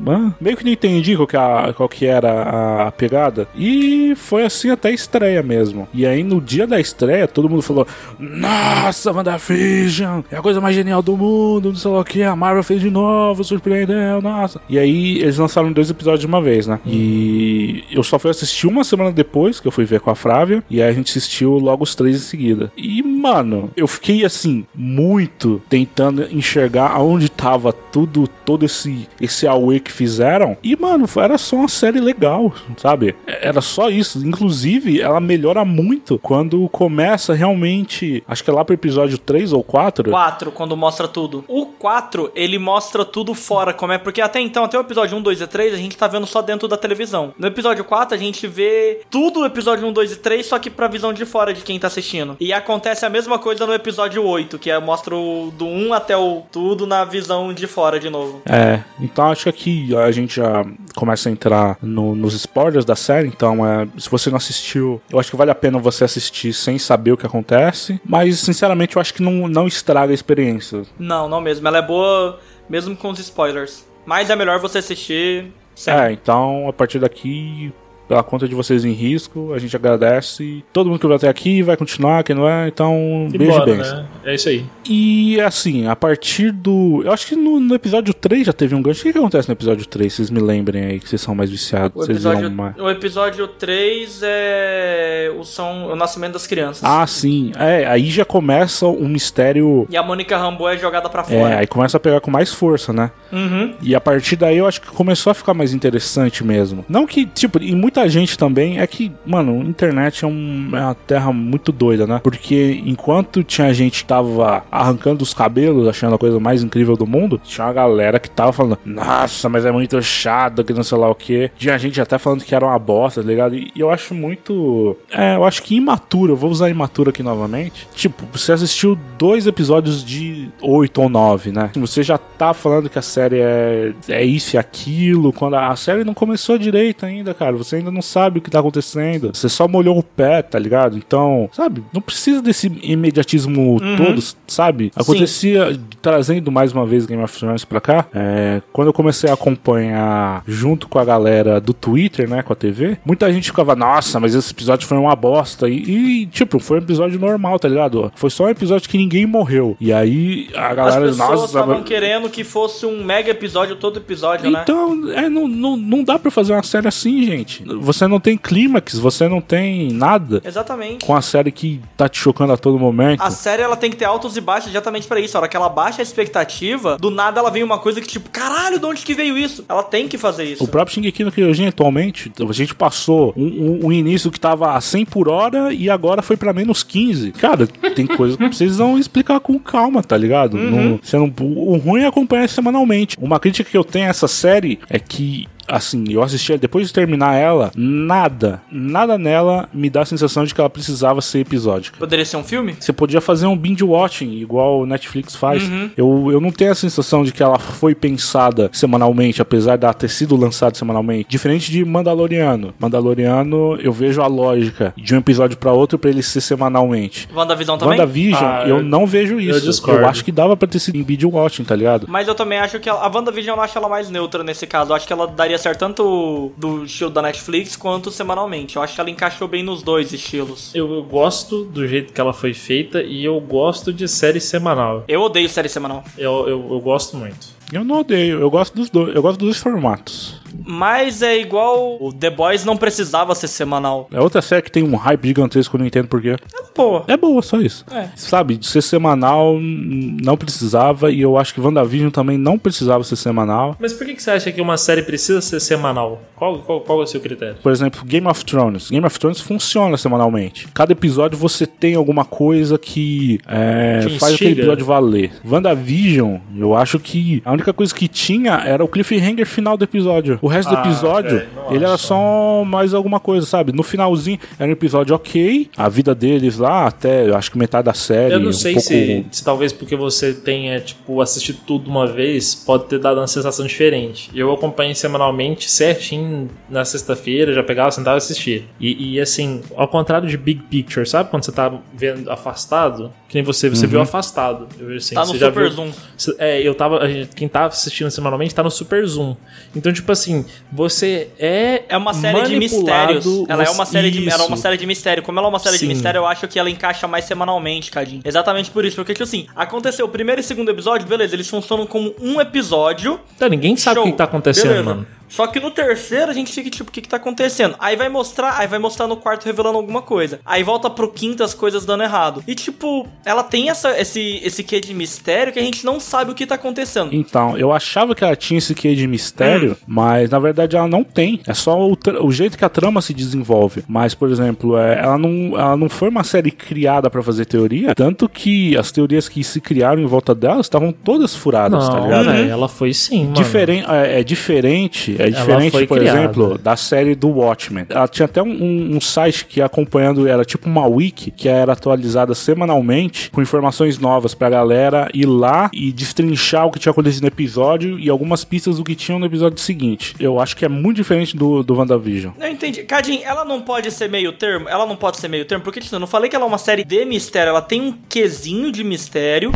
[0.41, 3.49] meio que não entendi qual que, a- qual que era a, a pegada.
[3.57, 5.89] E foi assim até a estreia mesmo.
[5.95, 7.87] E aí, no dia da estreia, todo mundo falou:
[8.19, 10.21] Nossa, WandaVision!
[10.31, 12.23] É a coisa mais genial do mundo, não sei lá o que.
[12.23, 14.61] A Marvel fez de novo, surpreendeu, nossa.
[14.69, 16.79] E aí, eles lançaram dois episódios de uma vez, né?
[16.87, 20.63] E eu só fui assistir uma semana depois, que eu fui ver com a Frávia.
[20.71, 22.73] E aí a gente assistiu logo os três em seguida.
[22.77, 29.81] E, mano, eu fiquei assim, muito tentando enxergar aonde tava tudo, todo esse, esse AUE
[29.81, 30.57] que fizeram.
[30.63, 33.17] E, mano, era só uma série legal, sabe?
[33.27, 34.27] Era só isso.
[34.27, 38.23] Inclusive, ela melhora muito quando começa realmente.
[38.29, 40.11] Acho que é lá pro episódio 3 ou 4.
[40.11, 41.45] 4, quando mostra tudo.
[41.49, 43.99] O 4, ele mostra tudo fora, como é.
[43.99, 46.43] Porque até então, até o episódio 1, 2 e 3, a gente tá vendo só
[46.43, 47.35] dentro da televisão.
[47.39, 50.71] No episódio 4, a gente vê tudo o episódio 1, 2 e 3, só que
[50.71, 52.37] pra visão de fora de quem tá assistindo.
[52.41, 56.17] E acontece a mesma coisa no episódio 8, que é mostra o do 1 até
[56.17, 58.43] o tudo na visão de fora de novo.
[58.47, 62.97] É, então acho que aqui a gente já começa a entrar no- nos spoilers da
[62.97, 63.29] série.
[63.29, 66.79] Então, é, se você não assistiu, eu acho que vale a pena você assistir sem
[66.79, 68.01] saber o que acontece.
[68.05, 70.83] Mas, sinceramente, eu acho que não, não estraga a experiência.
[70.99, 71.67] Não, não mesmo.
[71.67, 73.85] Ela é boa mesmo com os spoilers.
[74.07, 75.93] Mas é melhor você assistir sem.
[75.95, 77.73] É, então a partir daqui,
[78.11, 80.65] pela conta de vocês em risco, a gente agradece.
[80.73, 83.57] Todo mundo que veio até aqui vai continuar, quem não é, então E beijo e
[83.57, 83.97] bora, bênção.
[83.99, 84.07] né?
[84.25, 84.65] É isso aí.
[84.89, 87.03] E assim, a partir do.
[87.05, 88.99] Eu acho que no, no episódio 3 já teve um gancho.
[89.01, 90.13] O que, que acontece no episódio 3?
[90.13, 92.09] Vocês me lembrem aí que vocês são mais viciados.
[92.09, 92.77] O episódio, mais.
[92.77, 96.83] o episódio 3 é o, são, o nascimento das crianças.
[96.83, 97.53] Ah, sim.
[97.57, 99.87] É, aí já começa um mistério.
[99.89, 101.59] E a Mônica Rambo é jogada pra É, fora.
[101.59, 103.13] aí começa a pegar com mais força, né?
[103.33, 103.75] Uhum.
[103.81, 106.85] E a partir daí eu acho que começou a ficar mais interessante mesmo.
[106.89, 110.95] Não que, tipo, e muita gente também é que, mano, internet é, um- é uma
[110.95, 112.21] terra muito doida, né?
[112.23, 117.07] Porque enquanto tinha gente que tava arrancando os cabelos, achando a coisa mais incrível do
[117.07, 120.99] mundo, tinha uma galera que tava falando, nossa, mas é muito chato, que não sei
[120.99, 121.51] lá o que.
[121.59, 123.55] Tinha gente até falando que era uma bosta, tá ligado?
[123.57, 124.97] E eu acho muito.
[125.11, 127.87] É, eu acho que imaturo, vou usar imaturo aqui novamente.
[127.95, 131.71] Tipo, você assistiu dois episódios de oito ou nove, né?
[131.77, 136.05] Você já tá falando que a série é, é isso e aquilo, quando a série
[136.05, 137.57] não começou direito ainda, cara.
[137.57, 139.31] Você ainda ainda não sabe o que tá acontecendo.
[139.35, 140.97] Você só molhou o pé, tá ligado?
[140.97, 144.93] Então, sabe, não precisa desse imediatismo todo, sabe?
[144.95, 149.35] Acontecia, trazendo mais uma vez Game of Thrones pra cá, é, quando eu comecei a
[149.35, 154.21] acompanhar junto com a galera do Twitter, né, com a TV, muita gente ficava, nossa,
[154.21, 155.69] mas esse episódio foi uma bosta.
[155.69, 158.13] E, e, tipo, foi um episódio normal, tá ligado?
[158.15, 159.77] Foi só um episódio que ninguém morreu.
[159.81, 163.99] E aí a As galera, pessoas nossa, estavam querendo que fosse um mega episódio todo
[163.99, 164.61] episódio, né?
[164.63, 167.65] então, é, não, não, não dá pra fazer uma série assim, gente.
[167.81, 171.05] Você não tem clímax, você não tem nada Exatamente.
[171.05, 173.21] com a série que tá te chocando a todo momento.
[173.23, 175.37] A série ela tem que ter altos e baixos exatamente pra isso.
[175.37, 178.29] A hora que ela baixa a expectativa, do nada ela vem uma coisa que tipo,
[178.31, 179.65] caralho, de onde que veio isso?
[179.69, 180.63] Ela tem que fazer isso.
[180.65, 184.75] O próprio Shingeki no Kyojin atualmente, a gente passou um, um- um início que tava
[184.75, 187.33] a 100 por hora e agora foi pra menos 15.
[187.33, 190.57] Cara, tem coisas que precisam explicar com calma, tá ligado?
[190.57, 193.17] Não- você não- o ruim é acompanhar semanalmente.
[193.21, 196.93] Uma crítica que eu tenho a essa série é que assim, eu assisti depois de
[196.93, 201.97] terminar ela, nada, nada nela me dá a sensação de que ela precisava ser episódica.
[201.99, 202.77] Poderia ser um filme?
[202.79, 205.63] Você podia fazer um binge watching, igual o Netflix faz.
[205.97, 209.95] Eu, eu não tenho a sensação de que ela foi pensada semanalmente, apesar de ela
[209.95, 211.29] ter sido lançada semanalmente.
[211.29, 212.75] Diferente de Mandaloriano.
[212.79, 217.29] Mandaloriano, eu vejo a lógica de um episódio pra outro pra ele ser semanalmente.
[217.35, 217.99] WandaVision também?
[217.99, 219.61] WandaVision, Ah, eu eu- não vejo isso.
[219.67, 220.01] discordo.
[220.03, 222.07] Eu acho que dava pra ter sido em binge watching, tá ligado?
[222.09, 224.67] Mas eu também acho que ela, a WandaVision eu não acho ela mais neutra nesse
[224.67, 224.91] caso.
[224.93, 228.77] Eu acho que ela daria certo tanto do estilo da Netflix quanto semanalmente.
[228.77, 230.75] Eu acho que ela encaixou bem nos dois estilos.
[230.75, 235.05] Eu, eu gosto do jeito que ela foi feita e eu gosto de série semanal.
[235.07, 236.05] Eu odeio série semanal.
[236.19, 237.49] Eu, eu, eu gosto muito.
[237.73, 240.40] Eu não odeio, eu gosto dos dois, eu gosto dos dois formatos.
[240.65, 244.09] Mas é igual o The Boys não precisava ser semanal.
[244.13, 246.37] É outra série que tem um hype gigantesco, eu não entendo porquê.
[246.75, 247.85] Pô, É boa, só isso.
[247.91, 248.09] É.
[248.17, 253.17] Sabe, de ser semanal não precisava, e eu acho que WandaVision também não precisava ser
[253.17, 253.77] semanal.
[253.79, 256.23] Mas por que, que você acha que uma série precisa ser semanal?
[256.37, 257.57] Qual, qual, qual é o seu critério?
[257.63, 258.91] Por exemplo, Game of Thrones.
[258.91, 260.69] Game of Thrones funciona semanalmente.
[260.73, 265.33] Cada episódio você tem alguma coisa que é, faz aquele episódio valer.
[265.45, 270.39] WandaVision, eu acho que a única coisa que tinha era o cliffhanger final do episódio.
[270.43, 273.73] O resto do Ah, episódio, não ele era só mais alguma coisa, sabe?
[273.73, 275.71] No finalzinho, era um episódio ok.
[275.77, 278.35] A vida deles lá, até eu acho que metade da série.
[278.35, 278.89] Eu não um sei pouco...
[278.89, 283.27] se, se talvez porque você tenha, tipo, assistido tudo uma vez, pode ter dado uma
[283.27, 284.31] sensação diferente.
[284.35, 288.65] Eu acompanhei semanalmente, certinho, na sexta-feira, já pegava, sentava e assistia.
[288.81, 293.13] E, e, assim, ao contrário de Big Picture, sabe quando você tá vendo afastado?
[293.29, 294.67] Que nem você, você viu afastado.
[294.79, 295.91] Eu vejo assim, Tá no você já super viu- zoom.
[296.39, 296.99] É, eu tava.
[296.99, 299.37] a gente- Quem tava assistindo semanalmente tá no Super Zoom.
[299.75, 300.30] Então, tipo assim,
[300.71, 301.83] você é.
[301.89, 303.27] É uma série de mistérios.
[303.49, 304.63] Ela é uma série de, ela é uma Isso.
[304.63, 305.23] série de mistério.
[305.23, 305.87] Como ela é uma série Sim.
[305.87, 308.23] de mistério, eu acho que ela encaixa mais semanalmente, Cadinho.
[308.25, 308.97] Exatamente por isso.
[308.97, 313.21] Porque, tipo assim, aconteceu o primeiro e segundo episódio, beleza, eles funcionam como um episódio.
[313.37, 314.85] Então, ninguém sabe o que tá acontecendo, Beleza.
[314.85, 315.07] mano.
[315.31, 317.77] Só que no terceiro a gente fica tipo, o que que tá acontecendo?
[317.79, 320.41] Aí vai mostrar, aí vai mostrar no quarto revelando alguma coisa.
[320.45, 322.43] Aí volta pro quinto as coisas dando errado.
[322.47, 326.33] E tipo, ela tem essa, esse, esse quê de mistério que a gente não sabe
[326.33, 327.15] o que tá acontecendo.
[327.15, 331.05] Então, eu achava que ela tinha esse quê de mistério, mas na verdade ela não
[331.05, 331.41] tem.
[331.47, 333.85] É só o, o jeito que a trama se desenvolve.
[333.89, 337.95] Mas, por exemplo, é, ela, não, ela não foi uma série criada pra fazer teoria,
[337.95, 342.05] tanto que as teorias que se criaram em volta dela estavam todas furadas, tá Não,
[342.05, 342.25] ligado?
[342.27, 343.35] velho, ela foi sim, mano.
[343.35, 346.19] Diferen é, é diferente, é diferente, por criada.
[346.19, 347.87] exemplo, da série do Watchmen.
[347.89, 351.49] Ela tinha até um, um- um site que ia acompanhando, era tipo uma wiki, que
[351.49, 356.91] era atualizada semanalmente, com informações novas pra galera ir lá e destrinchar o que tinha
[356.93, 360.15] acontecido no episódio e algumas pistas do que tinha no episódio seguinte.
[360.21, 362.33] Eu acho que é muito diferente do, do WandaVision.
[362.41, 362.83] Eu entendi.
[362.83, 364.69] Cadinho, ela não pode ser meio termo?
[364.69, 365.63] Ela não pode ser meio termo?
[365.65, 367.51] Porque, eu não falei que ela é uma série de mistério.
[367.51, 369.51] Ela tem um quesinho de mistério.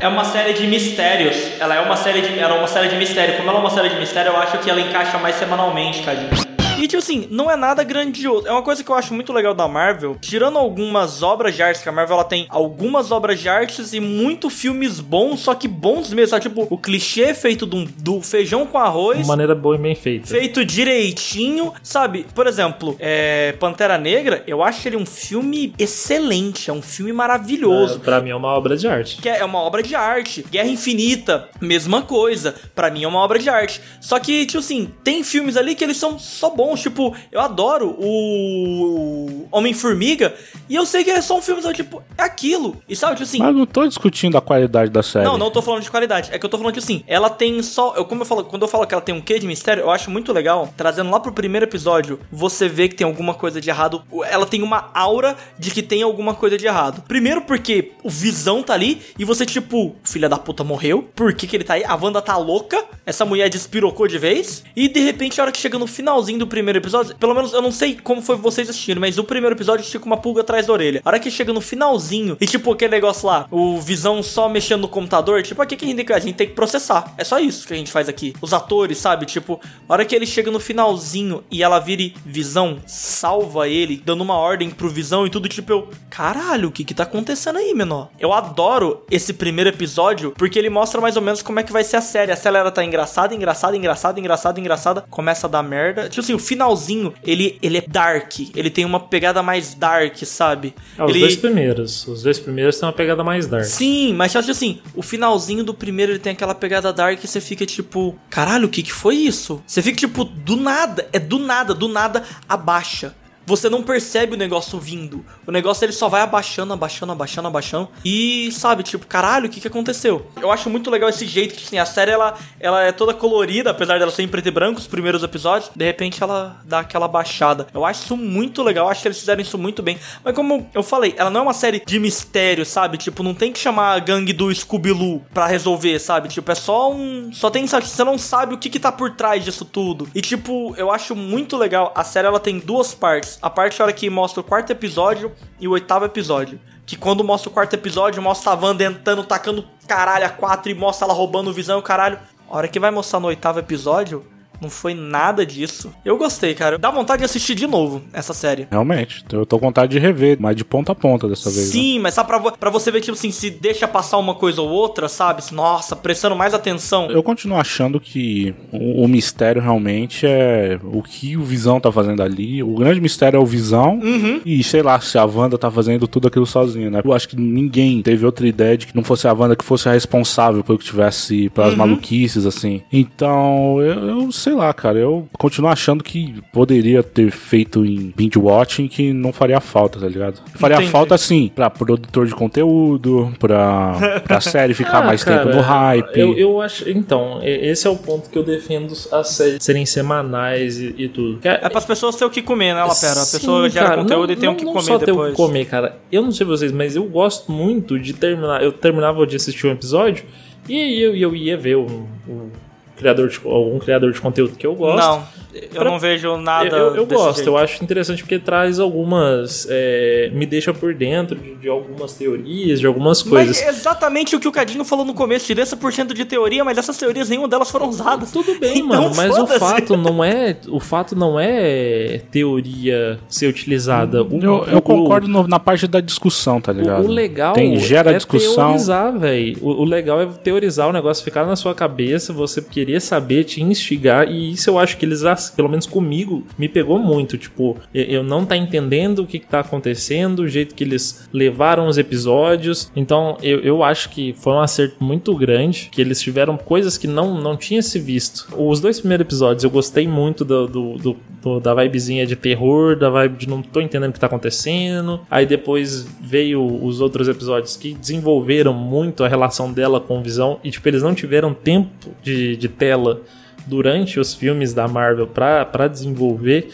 [0.00, 1.36] É uma série de mistérios.
[1.60, 3.36] Ela é uma série de, ela é uma série de mistério.
[3.36, 6.53] Como ela é uma série de mistério, eu acho que ela encaixa mais semanalmente, Cadinho.
[6.78, 8.46] E, tipo assim, não é nada grandioso.
[8.46, 10.16] É uma coisa que eu acho muito legal da Marvel.
[10.20, 14.00] Tirando algumas obras de artes, que a Marvel ela tem algumas obras de artes e
[14.00, 16.30] muito filmes bons, só que bons mesmo.
[16.30, 16.42] Sabe?
[16.42, 19.18] Tipo, o clichê feito do, do feijão com arroz.
[19.18, 20.26] De maneira boa e bem feita.
[20.26, 22.26] Feito direitinho, sabe?
[22.34, 27.96] Por exemplo, é, Pantera Negra, eu acho ele um filme excelente, é um filme maravilhoso.
[27.96, 29.20] É, pra mim é uma obra de arte.
[29.22, 30.44] Que é uma obra de arte.
[30.50, 32.54] Guerra Infinita, mesma coisa.
[32.74, 33.80] Pra mim é uma obra de arte.
[34.00, 36.63] Só que, tipo assim, tem filmes ali que eles são só bons.
[36.74, 40.34] Tipo, eu adoro o Homem-Formiga.
[40.68, 41.74] E eu sei que é só um filme, sabe?
[41.74, 42.76] Tipo, é aquilo.
[42.88, 43.38] E sabe, tipo assim.
[43.38, 45.24] Mas não tô discutindo a qualidade da série.
[45.24, 46.30] Não, não tô falando de qualidade.
[46.32, 47.94] É que eu tô falando que assim, ela tem só.
[47.96, 49.90] Eu, como eu falo, quando eu falo que ela tem um quê de mistério, eu
[49.90, 50.72] acho muito legal.
[50.76, 54.02] Trazendo lá pro primeiro episódio, você vê que tem alguma coisa de errado.
[54.30, 57.02] Ela tem uma aura de que tem alguma coisa de errado.
[57.06, 61.08] Primeiro porque o visão tá ali e você, tipo, filha da puta morreu.
[61.14, 61.84] Por que, que ele tá aí?
[61.84, 62.84] A Wanda tá louca.
[63.06, 64.64] Essa mulher despirocou de vez.
[64.74, 67.60] E de repente, a hora que chega no finalzinho do primeiro episódio, pelo menos eu
[67.60, 70.72] não sei como foi vocês assistindo, mas o primeiro episódio fica uma pulga atrás da
[70.72, 71.02] orelha.
[71.04, 74.82] A hora que chega no finalzinho, e tipo aquele negócio lá, o Visão só mexendo
[74.82, 77.12] no computador, tipo, aqui que a gente tem que, a gente tem que processar.
[77.18, 78.34] É só isso que a gente faz aqui.
[78.40, 79.26] Os atores, sabe?
[79.26, 84.00] Tipo, a hora que ele chega no finalzinho e ela vira e Visão, salva ele,
[84.04, 87.58] dando uma ordem pro Visão e tudo, tipo, eu, caralho, o que que tá acontecendo
[87.58, 88.10] aí, menor?
[88.20, 91.82] Eu adoro esse primeiro episódio porque ele mostra mais ou menos como é que vai
[91.82, 92.30] ser a série.
[92.30, 96.08] A série ela tá engraçada, engraçada, engraçada, engraçada, engraçada, começa a dar merda.
[96.08, 100.74] Tipo assim, finalzinho, ele, ele é dark, ele tem uma pegada mais dark, sabe?
[100.96, 101.20] Ah, os ele...
[101.20, 102.06] dois primeiros.
[102.06, 103.64] Os dois primeiros têm uma pegada mais dark.
[103.64, 107.40] Sim, mas acho assim, o finalzinho do primeiro ele tem aquela pegada dark e você
[107.40, 109.62] fica tipo, caralho, o que que foi isso?
[109.66, 113.14] Você fica tipo, do nada, é do nada, do nada abaixa.
[113.46, 115.24] Você não percebe o negócio vindo.
[115.46, 117.88] O negócio ele só vai abaixando, abaixando, abaixando, abaixando.
[118.04, 120.26] E sabe, tipo, caralho, o que que aconteceu?
[120.40, 123.70] Eu acho muito legal esse jeito que assim, a série ela, ela é toda colorida,
[123.70, 125.70] apesar dela ser em preto e branco, os primeiros episódios.
[125.74, 127.66] De repente ela dá aquela baixada.
[127.72, 129.98] Eu acho isso muito legal, acho que eles fizeram isso muito bem.
[130.22, 132.96] Mas como eu falei, ela não é uma série de mistério, sabe?
[132.96, 136.28] Tipo, não tem que chamar a gangue do Scooby-Loo pra resolver, sabe?
[136.28, 137.30] Tipo, é só um.
[137.32, 137.86] Só tem, sabe?
[137.86, 140.08] Você não sabe o que que tá por trás disso tudo.
[140.14, 141.92] E tipo, eu acho muito legal.
[141.94, 143.33] A série ela tem duas partes.
[143.40, 146.60] A parte a hora que mostra o quarto episódio e o oitavo episódio.
[146.86, 150.74] Que quando mostra o quarto episódio, mostra a Wanda entrando, tacando caralho a quatro e
[150.74, 152.18] mostra ela roubando visão o caralho.
[152.48, 154.24] A hora que vai mostrar no oitavo episódio,
[154.60, 155.92] não foi nada disso.
[156.04, 156.78] Eu gostei, cara.
[156.78, 158.66] Dá vontade de assistir de novo essa série.
[158.70, 161.66] Realmente, eu tô com vontade de rever, mas de ponta a ponta dessa vez.
[161.66, 161.72] né?
[161.72, 164.68] Sim, mas só pra, pra você ver, tipo assim, se deixa passar uma coisa ou
[164.68, 165.42] outra, sabe?
[165.52, 167.10] Nossa, prestando mais atenção.
[167.10, 172.22] Eu continuo achando que o, o mistério realmente é o que o Visão tá fazendo
[172.22, 172.62] ali.
[172.62, 174.00] O grande mistério é o Visão.
[174.44, 177.00] E sei lá se a Wanda tá fazendo tudo aquilo sozinha, né?
[177.04, 179.88] Eu acho que ninguém teve outra ideia de que não fosse a Wanda que fosse
[179.88, 182.82] a responsável pelo que tivesse pelas maluquices, assim.
[182.92, 184.98] Então, eu, eu sei lá, cara.
[184.98, 190.06] Eu continuo achando que poderia ter feito em binge watching que não faria falta, tá
[190.06, 190.40] ligado?
[190.54, 190.90] Faria Entendi.
[190.90, 195.62] falta, assim, pra produtor de conteúdo, pra, pra série ficar Ah, mais cara, tempo no
[195.62, 196.18] hype.
[196.18, 196.88] Eu, eu acho.
[196.88, 201.38] Então, esse é o ponto que eu defendo as séries serem semanais e, e tudo.
[201.38, 203.12] Que É pras pessoas ter o que comer, né, ela pera?
[203.12, 204.98] A Sim, pessoa gera cara, conteúdo não, e tem o não- que não comer só
[204.98, 205.30] ter o depois.
[205.30, 205.96] que comer, cara.
[206.12, 208.62] Eu não sei vocês, mas eu gosto muito de terminar.
[208.62, 210.24] Eu terminava de assistir um episódio
[210.68, 212.50] e aí eu, eu ia ver um, um
[212.96, 215.06] criador de, algum criador de conteúdo que eu gosto.
[215.06, 216.68] Não, eu Pra- não vejo nada.
[216.76, 217.48] Eu, eu, eu desse gosto, jeito.
[217.50, 219.66] eu acho interessante porque traz algumas.
[219.70, 223.58] é, me deixa por dentro de, de algumas teorias, de algumas coisas.
[223.60, 226.24] Mas é exatamente o que o Cadinho falou no começo, tirei essa por cento de
[226.24, 228.30] teoria, mas essas teorias nenhuma delas foram usadas.
[228.32, 230.56] Tudo bem, Então, mano, mas o fato não é.
[230.68, 234.22] O fato não é teoria ser utilizada.
[234.22, 237.04] O, Eu, eu o- concordo no- na parte da discussão, tá ligado?
[237.04, 238.66] o legal Tem, gera é discussão.
[238.68, 239.56] teorizar, velho.
[239.60, 243.62] O, o legal é teorizar o negócio, ficar na sua cabeça, você querer saber, te
[243.62, 244.28] instigar.
[244.30, 247.36] E isso eu acho que eles, pelo menos comigo, me pegou muito.
[247.38, 251.86] Tipo, eu, não tá entendendo o que, que tá acontecendo, o jeito que eles levaram
[251.86, 252.90] os episódios.
[252.94, 257.06] Então, eu, eu acho que foi um acerto muito grande, que eles tiveram coisas que
[257.06, 258.46] não, não tinha se visto.
[258.56, 262.96] Os dois primeiros episódios eu gostei muito do, do- do- do- da vibezinha de terror,
[262.96, 265.20] da vibe de não tô entendendo o que tá acontecendo.
[265.30, 270.58] Aí depois veio os outros episódios que desenvolveram muito a relação dela com Visão.
[270.64, 271.90] E, tipo, eles não tiveram tempo
[272.22, 273.20] de, de tela
[273.66, 276.68] durante os filmes da Marvel pra, pra desenvolver.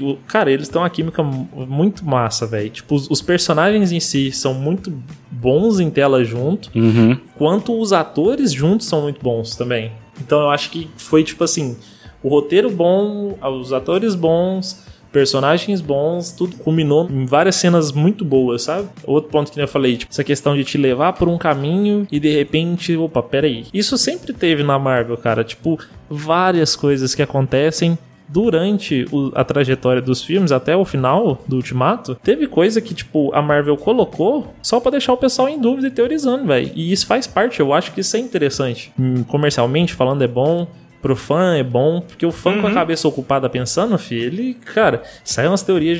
[0.00, 2.70] O- Cara, eles têm uma química mu- muito massa, velho.
[2.70, 4.92] Tipo, os, os personagens em si são muito
[5.30, 7.18] bons em tela junto Uhum.
[7.36, 9.90] quanto os atores juntos são muito bons também.
[10.20, 11.76] Então eu acho que foi tipo assim,
[12.22, 18.62] o roteiro bom, os atores bons, personagens bons, tudo culminou em várias cenas muito boas,
[18.62, 18.88] sabe?
[19.04, 22.18] Outro ponto que eu falei, tipo, essa questão de te levar por um caminho e
[22.18, 23.66] de repente, opa, peraí.
[23.72, 27.98] Isso sempre teve na Marvel, cara, tipo, várias coisas que acontecem
[28.32, 33.42] durante a trajetória dos filmes até o final do Ultimato, teve coisa que, tipo, a
[33.42, 36.70] Marvel colocou só pra deixar o pessoal em dúvida e teorizando, velho.
[36.74, 38.90] E isso faz parte, eu acho que isso é interessante.
[38.98, 40.66] Hum, Comercialmente falando, é bom.
[41.02, 45.02] Pro fã é bom, porque o fã com a cabeça ocupada pensando, filho, ele, cara,
[45.24, 45.98] saem umas teorias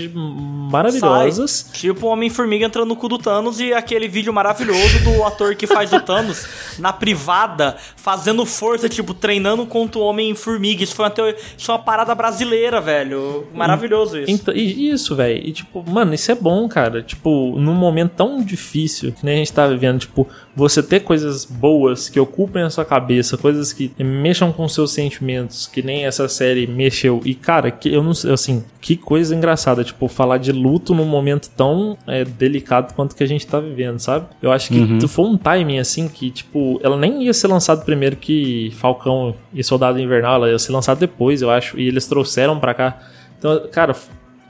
[0.70, 1.50] maravilhosas.
[1.68, 5.54] Sai, tipo o Homem-Formiga entrando no cu do Thanos e aquele vídeo maravilhoso do ator
[5.54, 6.46] que faz o Thanos
[6.78, 10.82] na privada, fazendo força, tipo, treinando contra o Homem-Formiga.
[10.82, 13.46] Isso foi uma, teo- isso foi uma parada brasileira, velho.
[13.54, 14.30] Maravilhoso isso.
[14.30, 15.36] Então, e isso, velho.
[15.46, 17.02] E tipo, mano, isso é bom, cara.
[17.02, 21.44] Tipo, num momento tão difícil que nem a gente tá vivendo, tipo, você ter coisas
[21.44, 26.28] boas que ocupem a sua cabeça, coisas que mexam com seus sentimentos, que nem essa
[26.28, 27.20] série mexeu.
[27.24, 31.04] E, cara, que eu não sei, assim, que coisa engraçada, tipo, falar de luto num
[31.04, 34.26] momento tão é, delicado quanto que a gente tá vivendo, sabe?
[34.40, 38.16] Eu acho que foi um timing, assim, que, tipo, ela nem ia ser lançada primeiro
[38.16, 42.58] que Falcão e Soldado Invernal, ela ia ser lançada depois, eu acho, e eles trouxeram
[42.58, 42.98] pra cá.
[43.38, 43.94] Então, cara,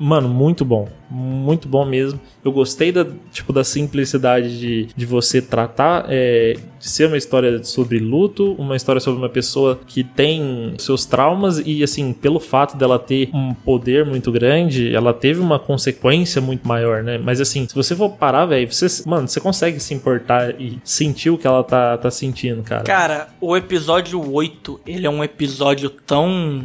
[0.03, 0.89] Mano, muito bom.
[1.09, 2.19] Muito bom mesmo.
[2.45, 7.63] Eu gostei da, tipo, da simplicidade de, de você tratar é, de ser uma história
[7.63, 12.77] sobre luto, uma história sobre uma pessoa que tem seus traumas e, assim, pelo fato
[12.77, 17.17] dela ter um poder muito grande, ela teve uma consequência muito maior, né?
[17.19, 21.31] Mas, assim, se você for parar, velho, você, mano, você consegue se importar e sentir
[21.31, 22.83] o que ela tá, tá sentindo, cara.
[22.83, 26.65] Cara, o episódio 8, ele é um episódio tão.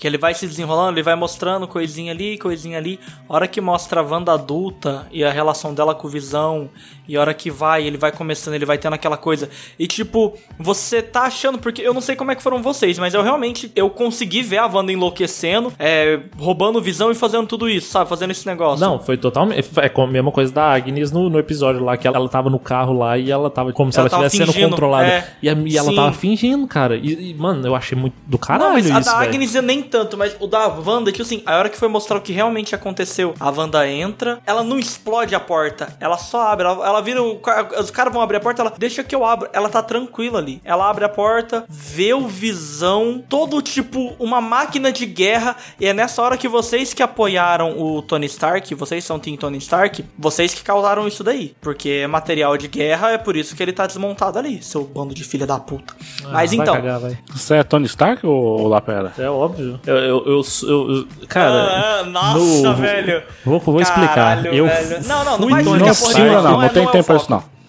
[0.00, 2.98] Que ele vai se desenrolando, ele vai mostrando coisinha ali, coisinha ali.
[3.28, 6.70] A hora que mostra a Wanda adulta e a relação dela com o Visão,
[7.06, 9.50] e a hora que vai, ele vai começando, ele vai tendo aquela coisa.
[9.78, 13.12] E tipo, você tá achando, porque eu não sei como é que foram vocês, mas
[13.12, 17.90] eu realmente eu consegui ver a Wanda enlouquecendo, é, roubando Visão e fazendo tudo isso,
[17.90, 18.08] sabe?
[18.08, 18.80] Fazendo esse negócio.
[18.84, 19.68] Não, foi totalmente.
[19.76, 22.58] É a mesma coisa da Agnes no, no episódio lá, que ela, ela tava no
[22.58, 25.06] carro lá e ela tava como se Ela estivesse sendo controlada.
[25.08, 25.30] é.
[25.42, 26.96] e, a- e ela tava fingindo, cara.
[26.96, 29.18] E, e, mano, eu achei muito do caralho Não, mas a isso, da.
[29.20, 32.16] Agnes eu nem tanto, mas o da Wanda, tipo assim, a hora que foi mostrar
[32.16, 36.66] o que realmente aconteceu, a Wanda entra, ela não explode a porta, ela só abre,
[36.66, 37.40] ela, ela vira o.
[37.78, 39.48] Os caras vão abrir a porta, ela deixa que eu abro.
[39.52, 40.60] Ela tá tranquila ali.
[40.64, 45.92] Ela abre a porta, vê o visão, todo tipo, uma máquina de guerra, e é
[45.92, 50.54] nessa hora que vocês que apoiaram o Tony Stark, vocês são Team Tony Stark, vocês
[50.54, 51.54] que causaram isso daí.
[51.60, 55.14] Porque é material de guerra, é por isso que ele tá desmontado ali, seu bando
[55.14, 55.94] de filha da puta.
[56.24, 56.74] Ah, mas vai então.
[56.74, 57.18] cagar, vai.
[57.32, 59.12] Você é Tony Stark ou, ou Lapera?
[59.18, 59.79] É óbvio.
[59.86, 62.00] Eu, eu, eu, eu- cara.
[62.00, 63.22] Ah, nossa, no- velho.
[63.44, 64.14] Vou, vou explicar.
[64.14, 65.02] Caralho, eu velho.
[65.06, 66.26] Não, não, não vai explicar Não precisa, não.
[66.26, 67.16] não é- Não não é o tempo pra foco.
[67.16, 67.36] isso, não.
[67.38, 67.59] Não Fui- tem tempo pra isso, não.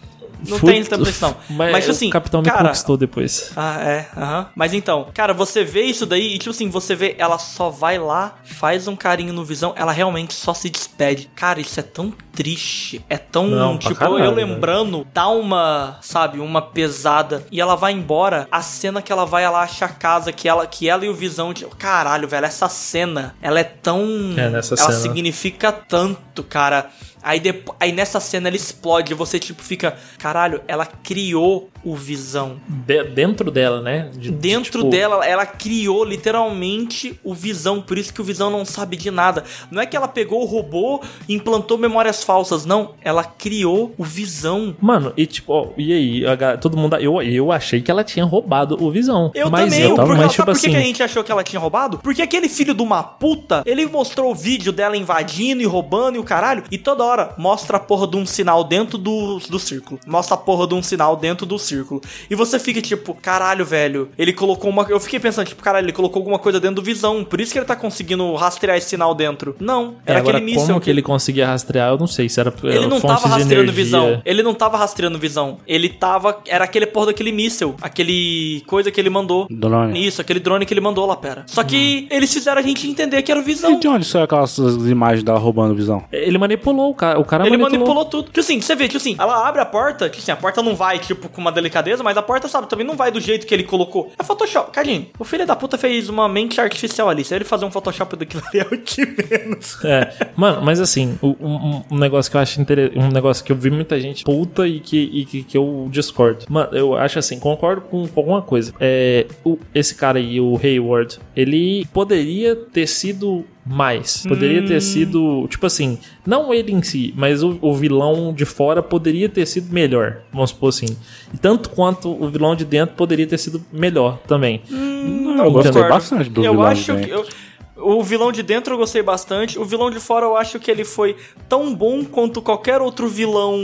[1.49, 3.51] Mas, Mas, assim, o Capitão me cara, conquistou depois.
[3.55, 4.49] Ah, é, aham.
[4.55, 7.97] Mas então, cara, você vê isso daí e, tipo assim, você vê, ela só vai
[7.97, 11.29] lá, faz um carinho no visão, ela realmente só se despede.
[11.35, 13.03] Cara, isso é tão triste.
[13.09, 17.45] É tão, Não, tipo, caralho, eu lembrando, dá uma, sabe, uma pesada.
[17.51, 20.65] E ela vai embora, a cena que ela vai, ela acha a casa, que ela,
[20.65, 24.01] que ela e o visão, tipo, caralho, velho, essa cena, ela é tão.
[24.37, 25.01] É, nessa ela cena.
[25.01, 26.89] significa tanto, cara.
[27.23, 32.57] Aí, depo- aí nessa cena ela explode, você tipo fica, caralho, ela criou o Visão.
[32.67, 34.09] De- dentro dela, né?
[34.13, 38.65] De- Dentro tipo, dela, ela criou literalmente o Visão, por isso que o Visão não
[38.65, 39.43] sabe de nada.
[39.69, 42.93] Não é que ela pegou o robô e implantou memórias falsas, não.
[43.03, 44.75] Ela criou o Visão.
[44.79, 46.25] Mano, e tipo, ó, e aí?
[46.25, 46.95] A todo mundo.
[46.97, 49.31] Eu, eu achei que ela tinha roubado o visão.
[49.33, 50.69] Eu mas também, eu, porque, mas, tipo por que assim.
[50.71, 51.99] que a gente achou que ela tinha roubado?
[51.99, 56.19] Porque aquele filho de uma puta, ele mostrou o vídeo dela invadindo e roubando e
[56.19, 59.99] o caralho, e toda hora mostra a porra de um sinal dentro do, do círculo.
[60.05, 62.01] Mostra a porra de um sinal dentro do círculo.
[62.29, 64.85] E você fica tipo, caralho, velho, ele colocou uma.
[64.89, 67.59] Eu fiquei pensando, tipo, caralho, ele colocou alguma coisa dentro do visão, por isso que
[67.59, 69.55] ele tá conseguindo rastrear esse sinal dentro.
[69.59, 70.67] Não, É, era agora, aquele míssil.
[70.67, 72.29] como que ele conseguia rastrear, eu não sei.
[72.29, 73.83] Se era Ele não fontes tava rastreando energia.
[73.83, 74.21] visão.
[74.25, 75.57] Ele não tava rastreando visão.
[75.67, 76.39] Ele tava.
[76.47, 77.75] Era aquele porra daquele míssel.
[77.81, 79.47] Aquele coisa que ele mandou.
[79.49, 80.05] Drone.
[80.05, 81.43] Isso, aquele drone que ele mandou lá, pera.
[81.47, 83.71] Só que eles fizeram a gente entender que era o visão.
[83.73, 86.03] E de onde saiu aquelas imagens dela roubando visão?
[86.11, 87.19] Ele manipulou o cara.
[87.19, 87.79] O cara Ele manipulou.
[87.95, 88.25] manipulou tudo.
[88.27, 90.75] Tipo assim, você vê, tipo assim, ela abre a porta, tipo assim, a porta não
[90.75, 93.53] vai, tipo, com uma delicadeza, mas a porta, sabe, também não vai do jeito que
[93.53, 94.11] ele colocou.
[94.17, 94.71] É Photoshop.
[94.71, 97.23] Cadinho, o filho da puta fez uma mente artificial ali.
[97.23, 99.83] Se ele fazer um Photoshop daquilo ali, é o de menos.
[99.83, 103.55] É, mano, mas assim, um, um negócio que eu acho interessante, um negócio que eu
[103.55, 106.45] vi muita gente puta e que, e que, que eu discordo.
[106.49, 108.73] Mano, eu acho assim, concordo com, com alguma coisa.
[108.79, 114.25] É, o- esse cara aí, o Hayward, ele poderia ter sido mais.
[114.27, 118.81] Poderia ter sido, tipo assim, não ele em si, mas o, o vilão de fora
[118.81, 120.97] poderia ter sido melhor, vamos supor assim.
[121.33, 124.61] E tanto quanto o vilão de dentro poderia ter sido melhor também.
[124.69, 127.07] Não, eu gostei bastante do Eu vilão acho de que.
[127.11, 127.25] dentro.
[127.29, 127.50] eu-
[127.81, 129.57] o vilão de dentro eu gostei bastante.
[129.59, 131.15] O vilão de fora eu acho que ele foi
[131.49, 133.57] tão bom quanto qualquer outro vilão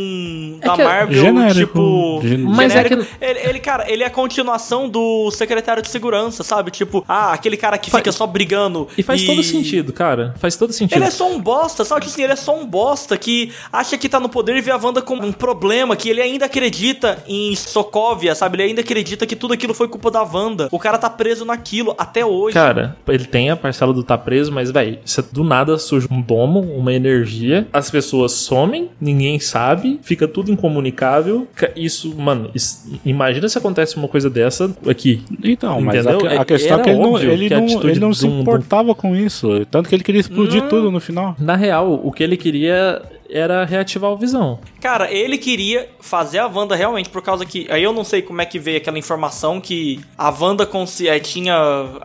[0.60, 2.20] da que é Marvel, genérico, tipo.
[2.24, 3.04] gen- Mas é genérico.
[3.20, 6.72] que- Ele, ele, cara, ele é a continuação do secretário de segurança, sabe?
[6.72, 8.88] Tipo, ah, aquele cara que fica só brigando.
[8.98, 10.34] E faz todo sentido, cara.
[10.38, 10.98] Faz todo sentido.
[10.98, 12.02] Ele é só um bosta, sabe?
[12.02, 14.72] Tipo assim, ele é só um bosta que acha que tá no poder e vê
[14.72, 18.56] a Wanda como um problema, que ele ainda acredita em Sokovia, sabe?
[18.58, 20.68] Ele ainda acredita que tudo aquilo foi culpa da Wanda.
[20.72, 22.54] O cara tá preso naquilo até hoje.
[22.54, 24.98] Cara, ele tem a parcela do tá preso, mas, velho,
[25.32, 31.48] do nada surge um domo, uma energia, as pessoas somem, ninguém sabe, fica tudo incomunicável.
[31.76, 35.22] Isso, mano, isso- imagina se acontece uma coisa dessa aqui.
[35.44, 36.42] Então, mas a, Entendeu?
[36.42, 39.66] a questão é que ele não, ele não, ele não se importava com isso.
[39.70, 41.36] Tanto que ele queria explodir tudo no final.
[41.40, 43.02] Na real, o que ele queria.
[43.30, 44.60] Era reativar o Visão.
[44.82, 47.68] Cara, ele queria fazer a Wanda realmente, por causa que.
[47.70, 51.20] Aí eu não sei como é que veio aquela informação que a Wanda consi- eh,
[51.20, 51.56] tinha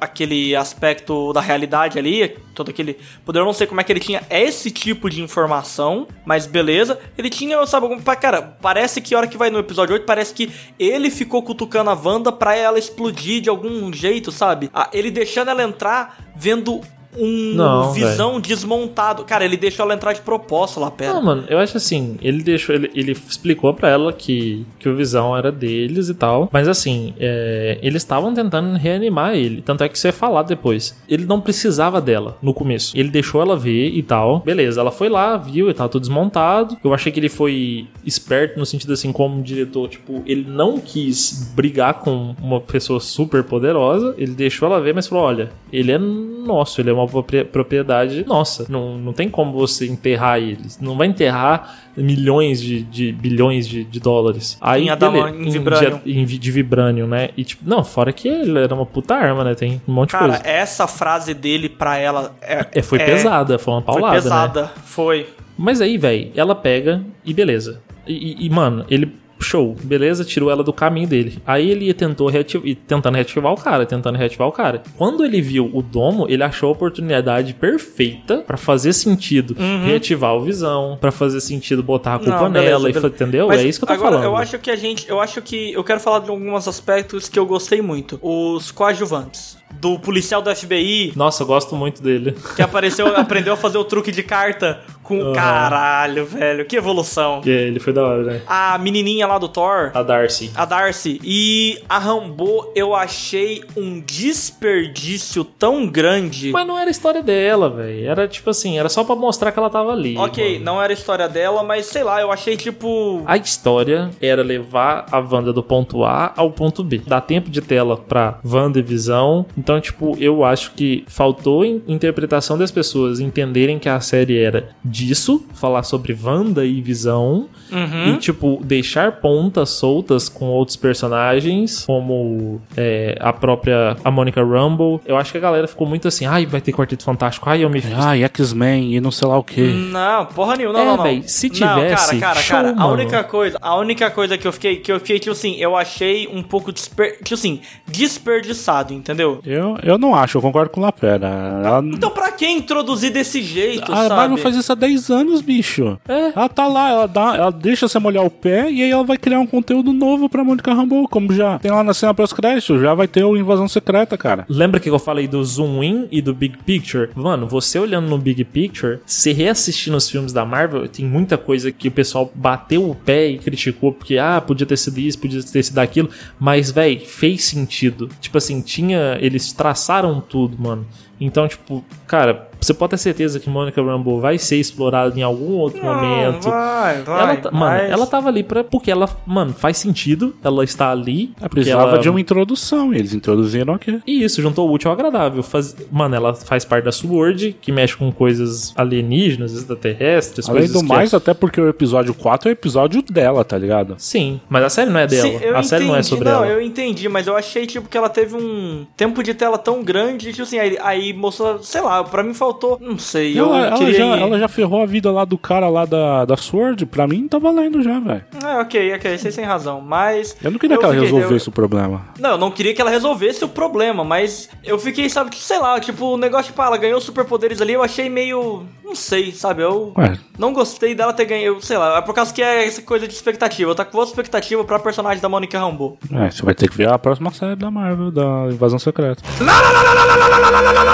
[0.00, 3.40] aquele aspecto da realidade ali, todo aquele poder.
[3.40, 6.98] Eu não sei como é que ele tinha esse tipo de informação, mas beleza.
[7.16, 7.86] Ele tinha, sabe,
[8.20, 11.90] cara, parece que a hora que vai no episódio 8, parece que ele ficou cutucando
[11.90, 14.70] a Wanda pra ela explodir de algum jeito, sabe?
[14.92, 16.80] Ele deixando ela entrar vendo.
[17.16, 19.24] Um Não, visão desmontado.
[19.24, 21.14] Cara, ele deixou ela entrar de propósito lá, pera.
[21.14, 24.96] Não, mano, eu acho assim, ele deixou, ele, ele explicou pra ela que, que o
[24.96, 29.88] Visão era deles e tal, mas assim, é, eles estavam tentando reanimar ele, tanto é
[29.88, 30.96] que isso é falado depois.
[31.08, 35.08] Ele não precisava dela no começo, ele deixou ela ver e tal, beleza, ela foi
[35.08, 36.76] lá, viu e tal, tudo desmontado.
[36.82, 41.52] Eu achei que ele foi esperto no sentido assim, como diretor, tipo, ele não quis
[41.54, 45.98] brigar com uma pessoa super poderosa, ele deixou ela ver, mas falou, olha, ele é
[45.98, 50.96] nosso, ele é uma propri- propriedade nossa, não, não tem como você enterrar eles, não
[50.96, 54.56] vai enterrar milhões de, de bilhões de, de dólares.
[54.60, 56.00] Aí, Em adama- em vibranium.
[56.06, 57.30] em vi- de vibranium, né?
[57.36, 59.54] E tipo, não, fora que ele era uma puta arma, né?
[59.54, 60.42] Tem um monte de Cara, coisa.
[60.48, 64.22] essa frase dele pra ela é, É, foi é- pesada, foi uma Foi paulada, né?
[64.22, 65.26] pesada, foi.
[65.58, 67.80] Mas aí, velho, ela pega e beleza.
[68.06, 69.14] E, e- e, mano, ele.
[69.52, 71.38] Show, beleza, tirou ela do caminho dele.
[71.46, 74.82] Aí ele tentou reativar, e tentando reativar o cara, tentando reativar o cara.
[74.96, 80.40] Quando ele viu o domo, ele achou a oportunidade perfeita pra fazer sentido reativar o
[80.40, 82.42] visão, pra fazer sentido botar a culpa Uhum.
[82.44, 83.06] Não, beleza, nela, e beleza.
[83.14, 83.48] entendeu?
[83.48, 84.24] Mas é isso que eu tô agora, falando.
[84.24, 85.06] Eu acho que a gente.
[85.08, 85.72] Eu acho que.
[85.72, 88.18] Eu quero falar de alguns aspectos que eu gostei muito.
[88.22, 89.60] Os coadjuvantes.
[89.80, 92.36] Do policial do FBI Nossa, eu gosto muito dele.
[92.54, 95.20] que apareceu, aprendeu a fazer o truque de carta com.
[95.20, 95.32] Aham.
[95.34, 96.64] Caralho, velho.
[96.64, 97.40] Que evolução.
[97.40, 98.40] Que ele foi da hora, né?
[98.46, 99.90] A menininha lá do Thor.
[99.94, 100.50] A Darcy.
[100.54, 106.50] A Darcy e a Rambo eu achei um desperdício tão grande.
[106.52, 108.06] Mas não era a história dela, velho.
[108.06, 110.16] Era tipo assim, era só pra mostrar que ela tava ali.
[110.16, 110.64] ok, mano.
[110.64, 113.22] não era a história dela, mas sei lá, eu achei tipo.
[113.26, 117.00] A história era levar a Wanda do ponto A ao ponto B.
[117.06, 119.46] Dá tempo de tela pra Wanda e Visão.
[119.56, 124.68] Então, tipo, eu acho que faltou in- interpretação das pessoas entenderem que a série era
[124.92, 127.48] disso, falar sobre Wanda e Visão.
[127.72, 128.14] Uhum.
[128.14, 135.00] E, tipo, deixar pontas soltas com outros personagens, como é, a própria a Monica Rumble.
[135.06, 137.70] Eu acho que a galera ficou muito assim, ai, vai ter Quarteto Fantástico, ai, eu
[137.70, 139.60] me Ah, e X-Men e não sei lá o que.
[139.62, 141.04] Não, porra nenhuma, não, É, não, não.
[141.04, 142.92] véi, se Não, tivesse, cara, cara, show, cara, a mano.
[142.92, 146.28] única coisa, a única coisa que eu fiquei, que eu fiquei, tipo assim, eu achei
[146.28, 149.40] um pouco desper, tipo assim, desperdiçado, entendeu?
[149.44, 151.26] Eu, eu não acho, eu concordo com o Lapera.
[151.64, 154.14] Ela, Então pra que introduzir desse jeito, a sabe?
[154.14, 155.96] Marvel faz isso há 10 anos, bicho.
[156.08, 156.32] É.
[156.34, 159.16] Ela tá lá, ela, dá, ela deixa você molhar o pé e aí ela vai
[159.16, 162.92] criar um conteúdo novo pra Monica Rambeau, como já tem lá na cena pós-crédito, já
[162.92, 164.44] vai ter o Invasão Secreta, cara.
[164.48, 167.10] Lembra que eu falei do zoom in e do big picture?
[167.14, 171.70] Mano, você olhando no big picture, se reassistindo os filmes da Marvel, tem muita coisa
[171.70, 175.40] que o pessoal bateu o pé e criticou porque ah, podia ter sido isso, podia
[175.44, 176.10] ter sido aquilo,
[176.40, 178.08] mas véi, fez sentido.
[178.20, 180.84] Tipo assim, tinha, eles traçaram tudo, mano.
[181.24, 185.52] Então, tipo, cara, você pode ter certeza que Monica Rambeau vai ser explorada em algum
[185.54, 186.48] outro Não, momento.
[186.48, 188.62] vai, vai, ela, tá- mano, mas- ela tava ali pra.
[188.64, 190.34] Porque ela, mano, faz sentido.
[190.44, 191.32] Ela está ali.
[191.38, 194.00] Ela porque precisava ela- de uma introdução, e eles introduziram aqui.
[194.06, 195.42] e isso, juntou o útil ao agradável.
[195.42, 195.74] Faz...
[195.90, 200.86] Mano, ela faz parte da SWORD, que mexe com coisas alienígenas, extraterrestres, Além coisas do
[200.86, 203.94] que- mais, até porque o episódio 4 é o episódio dela, tá ligado?
[203.98, 205.22] Sim, mas a série não é dela.
[205.28, 206.46] Sim, a série não é entendi, sobre não, ela.
[206.48, 210.30] eu entendi, mas eu achei, tipo, que ela teve um tempo de tela tão grande,
[210.30, 213.78] tipo assim, aí, aí mostrou, sei lá, pra mim faltou, não sei, eu Ela, ela
[213.78, 213.94] queria...
[213.94, 217.26] já, ela já ferrou a vida lá do cara lá da, da Sword, pra mim
[217.28, 218.24] tá valendo já, velho.
[218.44, 220.36] É, ok, ok, vocês têm razão, mas...
[220.42, 222.02] Eu não queria que ela fiquei- resolvesse o problema.
[222.18, 225.58] Não, eu não queria que ela resolvesse o problema, mas eu fiquei, sabe, que, sei
[225.58, 228.64] lá, tipo, o negócio, tipo, ah, ela ganhou superpoderes ali, eu achei meio.
[228.84, 229.62] Não sei, sabe?
[229.62, 232.82] Eu Ué, não gostei dela ter ganho, sei lá, é por causa que é essa
[232.82, 233.70] coisa de expectativa.
[233.70, 235.96] Eu tô com outra expectativa pra personagem da Monica Rambeau.
[236.12, 239.22] é, você vai ter que ver a próxima série da Marvel, da Invasão Secreta.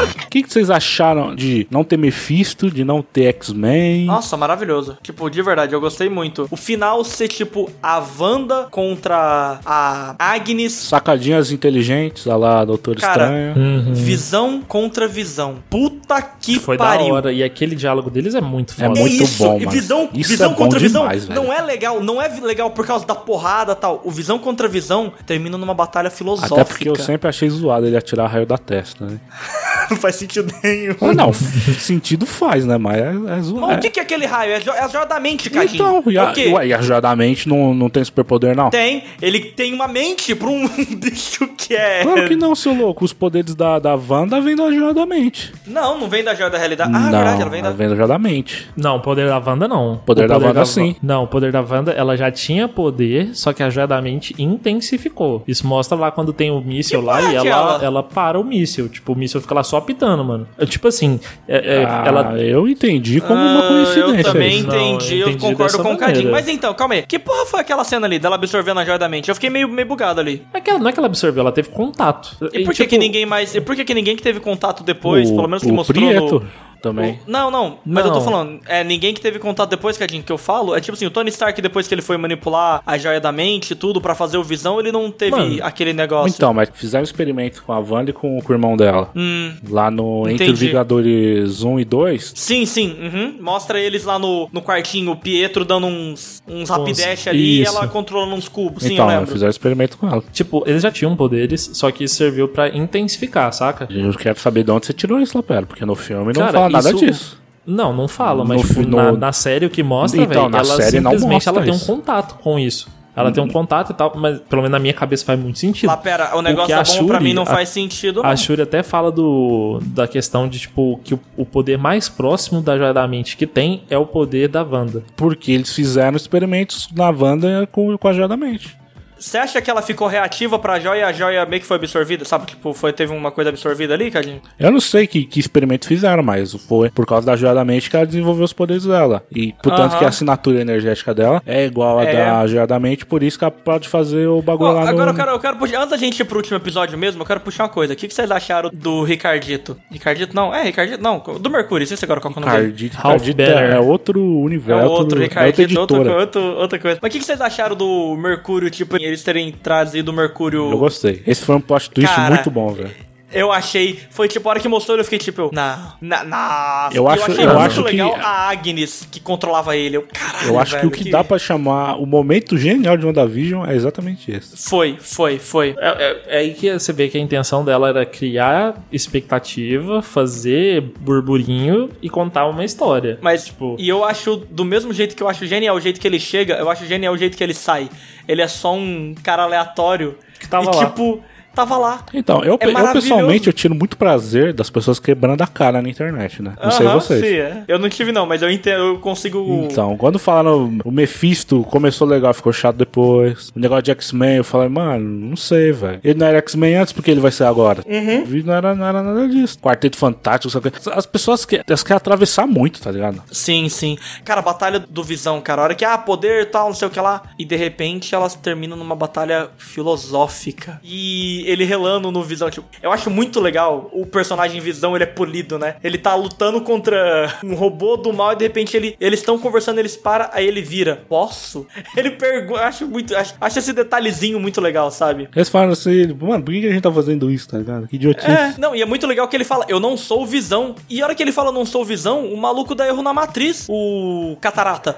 [0.08, 4.04] O que, que vocês acharam de não ter Mephisto, de não ter X-Men?
[4.04, 4.98] Nossa, maravilhoso.
[5.02, 6.46] Tipo, de verdade, eu gostei muito.
[6.50, 10.72] O final ser, tipo, a Wanda contra a Agnes.
[10.72, 13.56] Sacadinhas inteligentes, a lá Doutor Cara, Estranho.
[13.56, 13.94] Uhum.
[13.94, 15.56] Visão contra visão.
[15.70, 17.08] Puta que Foi pariu.
[17.08, 17.32] da hora.
[17.32, 19.00] E aquele diálogo deles é muito É foda.
[19.00, 19.70] muito isso, bom, e mano.
[19.70, 21.42] visão, Isso visão é bom contra visão demais, velho.
[21.42, 24.00] não é legal, não é legal por causa da porrada e tal.
[24.04, 26.54] O visão contra visão termina numa batalha filosófica.
[26.60, 29.18] Até porque eu sempre achei zoado ele atirar raio da testa, né?
[29.90, 30.94] não faz sentido nenhum.
[31.00, 32.76] Ah, não, sentido faz, né?
[32.78, 33.08] Mas é,
[33.38, 33.66] é zoado.
[33.66, 34.52] Mas o que, que é aquele raio?
[34.52, 35.74] É, é a joia da mente, Cadinho.
[35.74, 36.48] Então, e a, o quê?
[36.48, 38.70] ué, e a joia da mente não, não tem superpoder, não?
[38.70, 42.02] Tem, ele tem uma mente pra um bicho que é.
[42.02, 43.04] Claro que não, seu louco.
[43.04, 45.52] Os poderes da, da Wanda vêm da joia da mente.
[45.66, 46.92] Não, não vem da joia da realidade.
[46.94, 47.94] Ah, não, verdade, ela vem da.
[47.94, 48.68] joia da mente.
[48.76, 49.98] Não, o poder da Wanda não.
[50.04, 50.96] Poder O da Wanda, sim.
[51.02, 54.34] Não, o poder da Wanda, ela já tinha poder, só que a joia da mente
[54.38, 55.42] intensificou.
[55.46, 58.44] Isso mostra lá quando tem o míssil Que lá e é ela, ela para o
[58.44, 58.88] míssil.
[58.88, 60.46] Tipo, o míssil fica lá só apitando, mano.
[60.58, 62.40] É, tipo assim, é- é- Ah, ela.
[62.40, 64.18] eu entendi como uma Ah, coincidência.
[64.20, 64.66] Eu também isso.
[64.66, 66.30] Não, entendi, eu eu, entendi concordo dessa com o Cadinho.
[66.30, 67.02] Mas então, calma aí.
[67.02, 69.28] Que porra foi aquela cena ali dela absorvendo a joia da mente?
[69.28, 70.42] Eu fiquei meio, meio bugado ali.
[70.52, 72.36] É que ela- não é que ela absorveu, ela teve contato.
[72.52, 73.54] E por que, tipo, que ninguém mais.
[73.54, 76.06] E por que, que ninguém que teve contato depois, o, pelo menos que o mostrou
[76.06, 76.67] Prieto no.
[76.82, 77.12] Também.
[77.26, 78.24] o- Não, não, mas eu tô Não.
[78.24, 81.10] falando, é, ninguém que teve contato depois, Cadinho, que eu falo, é tipo assim, o
[81.10, 84.36] Tony Stark, depois que ele foi manipular a joia da mente e tudo pra fazer
[84.38, 86.34] o visão, ele não teve Mano, aquele negócio.
[86.36, 89.10] Então, mas fizeram experimento com a Wanda e com, com o irmão dela.
[89.14, 90.66] Hum, Lá no Entre Entendi.
[90.66, 92.32] Vingadores 1 e 2.
[92.34, 93.34] sim, sim, uhum.
[93.40, 97.86] Mostra eles lá no, no quartinho, o Pietro dando uns, uns rapidash ali e ela
[97.88, 98.82] controlando uns cubos.
[98.82, 99.32] Sim, então, eu lembro.
[99.32, 100.22] fizeram experimento com ela.
[100.32, 103.86] Tipo, eles já tinham poderes, só que isso serviu pra intensificar, saca?
[103.90, 106.67] Eu quero saber de onde você tirou isso, Lapera, porque no filme não Cara, fala
[106.70, 107.38] nada isso- disso.
[107.66, 110.34] Não, não fala, mas No tipo, fi- na, no- na série o que mostra, Então,
[110.34, 112.88] velho, na ela série não simplesmente ela tem um contato com isso.
[113.14, 115.88] Ela tem um contato e tal, mas pelo menos na minha cabeça faz muito sentido.
[115.88, 118.30] Lá, pera, o negócio que tá bom pra Shuri- mim não a- faz sentido, não.
[118.30, 122.62] A Shuri até fala do, da questão de, tipo, que o, o poder mais próximo
[122.62, 125.02] da Joia da Mente que tem é o poder da Wanda.
[125.16, 128.77] Porque eles fizeram experimentos na Wanda com, com a joia da mente.
[129.18, 132.24] Você acha que ela ficou reativa pra joia e a joia meio que foi absorvida?
[132.24, 134.40] Sabe, tipo, foi, teve uma coisa absorvida ali, Cadinho?
[134.58, 137.90] Eu não sei que, que experimento fizeram, mas foi por causa da joia da mente
[137.90, 139.22] que ela desenvolveu os poderes dela.
[139.34, 142.12] E portanto que a assinatura energética dela é igual a É.
[142.14, 145.06] da joia da mente, por isso que ela pode fazer o bagulho Ó, lá agora
[145.06, 145.10] no...
[145.12, 145.78] eu quero, eu quero puxar.
[145.78, 147.92] Antes da gente ir pro último episódio mesmo, eu quero puxar uma coisa.
[147.92, 149.76] O que, que vocês acharam do Ricardito?
[149.90, 150.34] Ricardito?
[150.34, 151.02] Não, é Ricardito?
[151.02, 151.84] Não, do Mercúrio.
[151.84, 152.68] Esqueci agora qual que é o nome dele.
[152.72, 153.70] Cardito, Ralph Cardito Banner.
[153.72, 156.20] é outro É universo, outro é outra Ricardito, outra, editora.
[156.20, 156.98] outra, outra coisa.
[157.02, 160.70] Mas o que, que vocês acharam do Mercúrio, tipo, eles terem trazido o Mercúrio.
[160.70, 161.22] Eu gostei.
[161.26, 163.07] Esse foi um plot twist Cara, muito bom, velho.
[163.30, 164.00] Eu achei.
[164.10, 166.96] Foi tipo a hora que mostrou, eu fiquei tipo, não, na, nossa.
[166.96, 169.98] Eu acho- achei eu muito acho que- legal a Agnes que controlava ele.
[169.98, 173.04] Eu, caralho, Eu acho que velho, o que, dá pra chamar o momento genial de
[173.04, 174.56] WandaVision é exatamente esse.
[174.68, 175.74] Foi, foi, foi.
[175.78, 180.80] É, é- é aí que você vê que a intenção dela era criar expectativa, fazer
[181.00, 183.18] burburinho e contar uma história.
[183.20, 186.06] Mas, Tipo- e eu acho, do mesmo jeito que eu acho genial o jeito que
[186.06, 187.88] ele chega, eu acho genial o jeito que ele sai.
[188.26, 190.16] Ele é só um cara aleatório.
[190.38, 190.86] Que tava e, lá.
[190.86, 191.22] tipo,
[191.58, 192.04] tava lá.
[192.14, 195.88] Então, eu, É eu pessoalmente eu tiro muito prazer das pessoas quebrando a cara na
[195.88, 196.54] internet, né?
[196.62, 197.20] Não sei Aham, vocês.
[197.20, 197.64] sim, é.
[197.66, 199.66] Eu não tive, não, mas eu entendo, eu consigo.
[199.68, 203.50] Então, quando falaram o Mephisto começou legal, ficou chato depois.
[203.56, 206.00] O negócio de X-Men, eu falei, mano, não sei, velho.
[206.04, 207.82] Ele não era X-Men antes, porque ele vai ser agora.
[207.86, 208.42] Uhum.
[208.44, 209.58] Não, era, não era nada disso.
[209.58, 210.72] Quarteto Fantástico, sabe?
[210.92, 213.20] As pessoas que, elas querem atravessar muito, tá ligado?
[213.32, 213.98] Sim, sim.
[214.24, 215.62] Cara, a batalha do Visão, cara.
[215.62, 217.22] A hora que, ah, poder tal, não sei o que lá.
[217.38, 220.80] E de repente elas terminam numa batalha filosófica.
[220.84, 222.50] E ele relando no Visão.
[222.50, 225.76] Tipo, eu acho muito legal o personagem Visão, ele é polido, né?
[225.82, 229.78] Ele tá lutando contra um robô do mal e de repente ele, eles estão conversando,
[229.78, 231.02] eles param, aí ele vira.
[231.08, 231.66] Posso?
[231.96, 232.60] Ele pergunta.
[232.60, 233.16] Acho muito.
[233.16, 235.28] Acho, acho esse detalhezinho muito legal, sabe?
[235.34, 237.88] Eles falam assim, mano, por que a gente tá fazendo isso, tá ligado?
[237.88, 238.30] Que idiotice.
[238.30, 240.74] É, não, e é muito legal que ele fala, eu não sou Visão.
[240.88, 243.66] E a hora que ele fala, não sou Visão, o maluco dá erro na matriz,
[243.68, 244.96] o Catarata.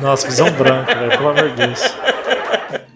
[0.00, 1.95] Nossa, visão branca, velho, pelo amor de Deus.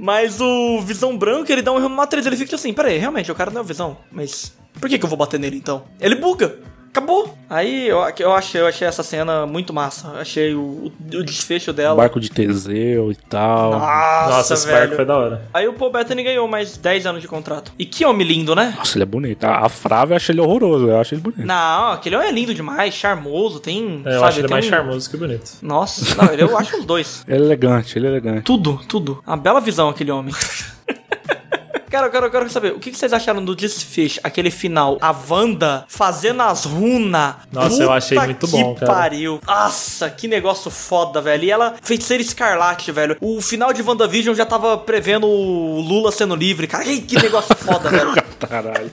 [0.03, 2.25] Mas o Visão Branco, ele dá um erro numa 3.
[2.25, 3.99] Ele fica assim, peraí, realmente, o cara não é o Visão.
[4.11, 5.85] Mas por que, que eu vou bater nele então?
[6.01, 6.59] Ele buga.
[6.91, 7.37] Acabou.
[7.49, 10.09] Aí eu, eu, achei, eu achei essa cena muito massa.
[10.19, 11.95] Achei o, o desfecho dela.
[11.97, 13.71] Barco de Teseu e tal.
[13.73, 14.79] Nossa, Nossa, esse velho.
[14.81, 15.43] barco foi da hora.
[15.55, 17.73] Aí o Paul Bettany ganhou mais 10 anos de contrato.
[17.79, 18.75] E que homem lindo, né?
[18.77, 19.45] Nossa, ele é bonito.
[19.45, 21.45] A, a Frávia acha ele horroroso, eu acho ele bonito.
[21.47, 24.03] Não, aquele homem é lindo demais, charmoso, tem.
[24.05, 25.53] É, eu sabe, acho ele tem mais um- charmoso que bonito.
[25.63, 27.25] Nossa, não, eu acho os dois.
[27.29, 28.43] Ele é elegante, ele é elegante.
[28.43, 29.23] Tudo, tudo.
[29.27, 30.35] Uma bela visão aquele homem.
[31.91, 34.97] Cara, eu quero, eu quero saber, o que vocês acharam do desfecho, aquele final?
[35.01, 37.35] A Wanda fazendo as runas.
[37.51, 38.93] Nossa, eu achei muito bom, que cara.
[38.93, 39.41] pariu.
[39.45, 41.45] Nossa, que negócio foda, velho.
[41.45, 43.17] E ela, feiticeira escarlate, velho.
[43.21, 46.85] O final de WandaVision já tava prevendo o Lula sendo livre, cara.
[46.85, 48.15] Que negócio foda, velho.
[48.49, 48.91] Caralho.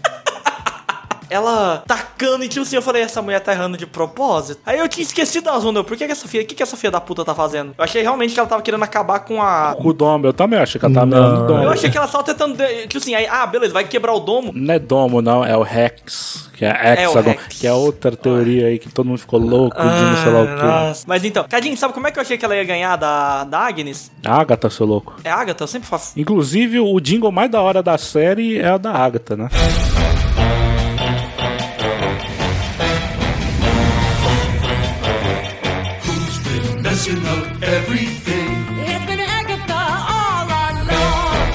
[1.30, 4.60] Ela tacando e tipo assim, eu falei, essa mulher tá errando de propósito.
[4.66, 5.86] Aí eu tinha esquecido das runas.
[5.86, 7.74] Por que, que essa filha, o que, que essa filha da puta tá fazendo?
[7.78, 9.76] Eu achei realmente que ela tava querendo acabar com a.
[9.78, 11.18] Com o domo, eu também achei que ela tava Não.
[11.18, 11.64] mirando o domo.
[11.64, 12.56] Eu achei que ela só tentando.
[12.56, 14.52] de- Tipo assim, aí, ah, beleza, vai quebrar o domo.
[14.54, 17.60] Não é domo, não, é o Rex, que é É Hexagon, Rex.
[17.60, 20.46] que é outra teoria aí que todo mundo ficou louco de não sei lá o
[20.48, 20.54] quê.
[20.62, 21.04] Ah, nossa.
[21.08, 23.60] Mas então, Cadinho, sabe como é que eu achei que ela ia ganhar da, da
[23.60, 24.12] Agnes?
[24.26, 25.16] Agatha, seu louco.
[25.24, 25.64] É a Agatha?
[25.64, 26.14] Eu sempre faço.
[26.20, 29.50] Inclusive, o jingle mais da hora da série é a da Agatha, né?
[37.68, 38.56] Everything.
[38.90, 39.84] It's been Agatha
[40.16, 41.52] all along.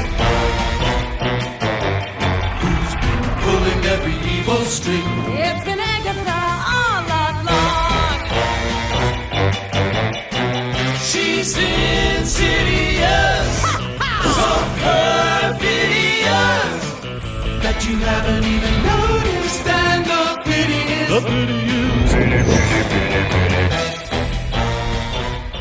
[2.60, 5.08] Who's been Pulling every evil string.
[5.46, 6.40] It's been Agatha
[6.76, 8.18] all along.
[11.08, 13.50] She's insidious.
[14.36, 14.48] So
[14.84, 16.82] perfidious
[17.64, 19.66] that you haven't even noticed.
[19.66, 21.60] And the pity is the pity
[23.36, 23.41] is.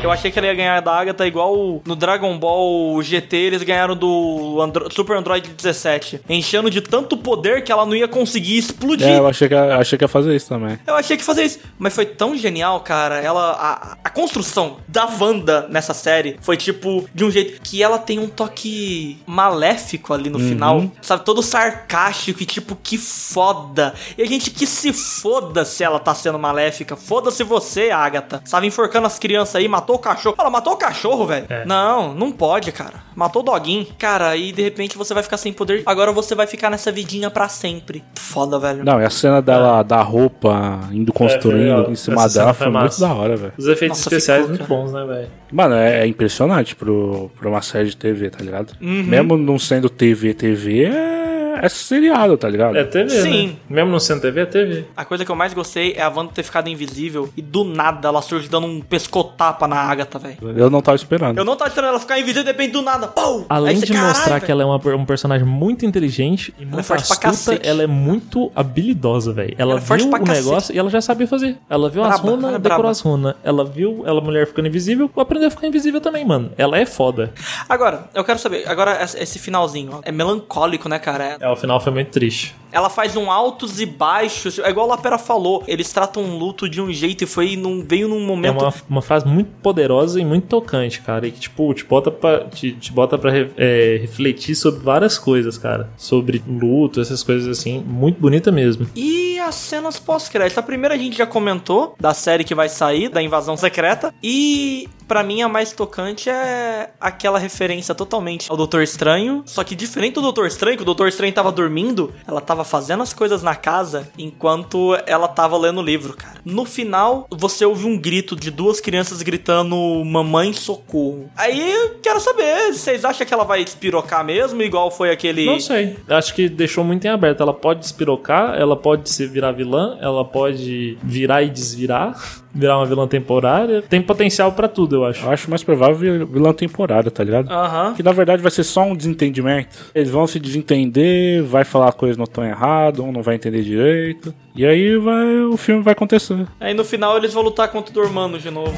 [0.02, 3.94] Eu achei que ela ia ganhar da Agatha igual no Dragon Ball GT eles ganharam
[3.94, 6.22] do Andro- Super Android 17.
[6.28, 9.06] Enchendo de tanto poder que ela não ia conseguir explodir.
[9.06, 10.76] É, eu achei que, achei que ia fazer isso também.
[10.86, 11.60] Eu achei que fazer isso.
[11.78, 13.20] Mas foi tão genial, cara.
[13.20, 13.52] Ela.
[13.52, 18.18] A, a construção da Wanda nessa série foi tipo de um jeito que ela tem
[18.18, 20.90] um toque maléfico ali no final.
[21.00, 21.24] Sabe?
[21.24, 23.94] Todo sarcástico e tipo, que foda.
[24.18, 26.96] E a gente que se foda se ela tá sendo maléfica.
[26.96, 28.42] Foda-se você, Agatha.
[28.44, 30.36] Sabe, enforcando as crianças aí, matou o cachorro.
[30.38, 31.46] Ela matou o cachorro, velho.
[31.66, 33.02] Não, não pode, cara.
[33.14, 33.86] Matou o doguinho.
[33.98, 35.82] Cara, aí de repente você vai ficar sem poder.
[35.86, 38.02] Agora você vai ficar nessa vidinha pra sempre.
[38.16, 38.84] Foda, velho.
[38.84, 41.90] Não, e a cena dela da roupa indo foi construindo legal.
[41.90, 43.52] em cima Essa dela foi, foi muito da hora, velho.
[43.56, 44.80] Os efeitos Nossa, especiais ficou, muito cara.
[44.80, 45.28] bons, né, velho?
[45.50, 48.74] Mano, é, é impressionante pro, pra uma série de TV, tá ligado?
[48.80, 49.02] Uhum.
[49.02, 52.76] Mesmo não sendo TV, TV é, é seriado, tá ligado?
[52.76, 53.46] É TV, Sim.
[53.48, 53.56] né?
[53.68, 54.84] Mesmo não sendo TV, é TV.
[54.96, 58.08] A coisa que eu mais gostei é a Wanda ter ficado invisível e do nada
[58.08, 60.36] ela surge dando um pescotapa na Agatha, velho.
[60.56, 61.38] Eu não tava esperando.
[61.38, 63.44] Eu não tava esperando ela ficar invisível e de repente do nada, pum!
[63.48, 66.64] Além você, de "Caralho, mostrar velho." que ela é uma, um personagem muito inteligente e
[66.64, 67.68] muito forte pra astuta, cacete.
[67.68, 69.54] ela é muito habilidosa, velho.
[69.58, 70.30] Ela, Ela é viu o cacete.
[70.46, 71.56] negócio e ela já sabia fazer.
[71.68, 73.34] Ela viu as Braba, runas, ela é decorou as runas.
[73.42, 76.52] Ela viu ela mulher ficando invisível, aprendeu a ficar invisível também, mano.
[76.58, 77.32] Ela é foda.
[77.68, 81.36] Agora, eu quero saber, agora esse esse finalzinho, ó, é melancólico, né, cara?
[81.40, 82.54] É, o final foi muito triste.
[82.72, 86.68] Ela faz um altos e baixos, é igual a Lapera falou, eles tratam um luto
[86.68, 88.62] de um jeito e foi num, veio num É momento...
[88.62, 91.26] uma, uma frase muito poderosa e muito tocante, cara.
[91.26, 95.58] E que, tipo, te bota pra, te, te bota pra é, refletir sobre várias coisas,
[95.58, 95.90] cara.
[95.96, 97.80] Sobre luto, essas coisas assim.
[97.86, 98.86] Muito bonita mesmo.
[98.96, 100.58] E as cenas pós-crédito.
[100.58, 104.14] A primeira a gente já comentou da série que vai sair, da invasão secreta.
[104.22, 109.42] E pra mim a mais tocante é aquela referência totalmente ao Doutor Estranho.
[109.44, 113.02] Só que diferente do Doutor Estranho, que o Doutor Estranho tava dormindo, ela tava fazendo
[113.02, 116.40] as coisas na casa enquanto ela tava lendo o livro, cara.
[116.46, 121.30] No final, você ouve um grito de duas crianças gritando: Mamãe, socorro.
[121.36, 125.44] Aí quero saber, vocês acham que ela vai espirocar mesmo, igual foi aquele.
[125.44, 125.94] Não sei.
[126.08, 127.42] Acho que deixou muito em aberto.
[127.42, 132.18] Ela pode despirocar, ela pode se virar vilã, ela pode virar e desvirar,
[132.54, 133.82] virar uma vilã temporária.
[133.82, 135.24] Tem potencial pra tudo, eu acho.
[135.24, 137.50] Eu acho mais provável vilã temporária, tá ligado?
[137.50, 137.94] Aham.
[137.94, 139.90] Que na verdade vai ser só um desentendimento.
[139.94, 144.34] Eles vão se desentender, vai falar coisas não tão errado, um não vai entender direito.
[144.54, 146.46] E aí vai, o filme vai acontecer.
[146.60, 148.74] Aí no final eles vão lutar contra o Dormano de novo.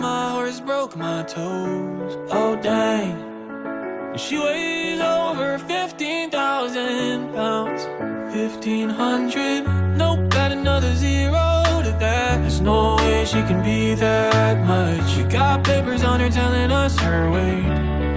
[0.00, 2.16] my horse broke my toes.
[2.30, 3.23] Oh dang.
[4.16, 7.84] She weighs over 15,000 pounds.
[8.32, 9.66] 1,500.
[9.98, 12.40] Nope, got another zero to that.
[12.40, 15.04] There's no way she can be that much.
[15.10, 17.64] She got papers on her telling us her weight.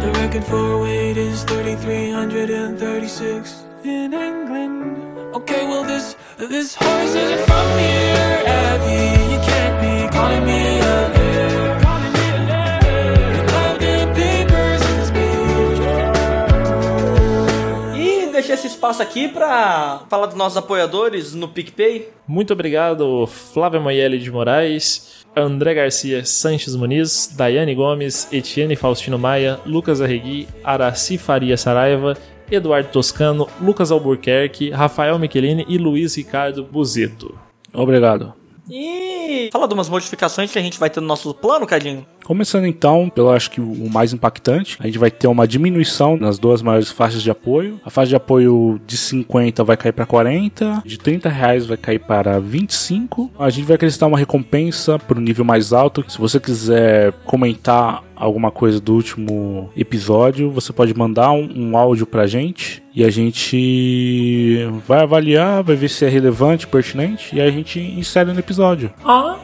[0.01, 5.35] The record for weight is 3,336 in England.
[5.35, 9.33] Okay, well this this horse isn't from here, Abby.
[9.33, 11.16] You can't be calling me a
[18.87, 22.09] espaço aqui pra falar dos nossos apoiadores no PicPay.
[22.25, 29.59] Muito obrigado, Flávia Moielli de Moraes, André Garcia Sanches Muniz, Daiane Gomes, Etienne Faustino Maia,
[29.65, 32.17] Lucas Arregui, Araci Faria Saraiva,
[32.49, 37.37] Eduardo Toscano, Lucas Albuquerque, Rafael Michelini e Luiz Ricardo Buzeto.
[37.73, 38.33] Obrigado.
[38.69, 42.05] E fala de umas modificações que a gente vai ter no nosso plano, Cadinho.
[42.25, 46.37] Começando então, pelo acho que o mais impactante, a gente vai ter uma diminuição nas
[46.37, 47.79] duas maiores faixas de apoio.
[47.85, 51.99] A faixa de apoio de 50 vai cair para 40, de 30 reais vai cair
[51.99, 53.31] para 25.
[53.39, 56.03] A gente vai acrescentar uma recompensa para o nível mais alto.
[56.09, 62.05] Se você quiser comentar alguma coisa do último episódio, você pode mandar um, um áudio
[62.05, 67.47] pra gente e a gente vai avaliar, vai ver se é relevante, pertinente e aí
[67.47, 68.91] a gente insere no episódio.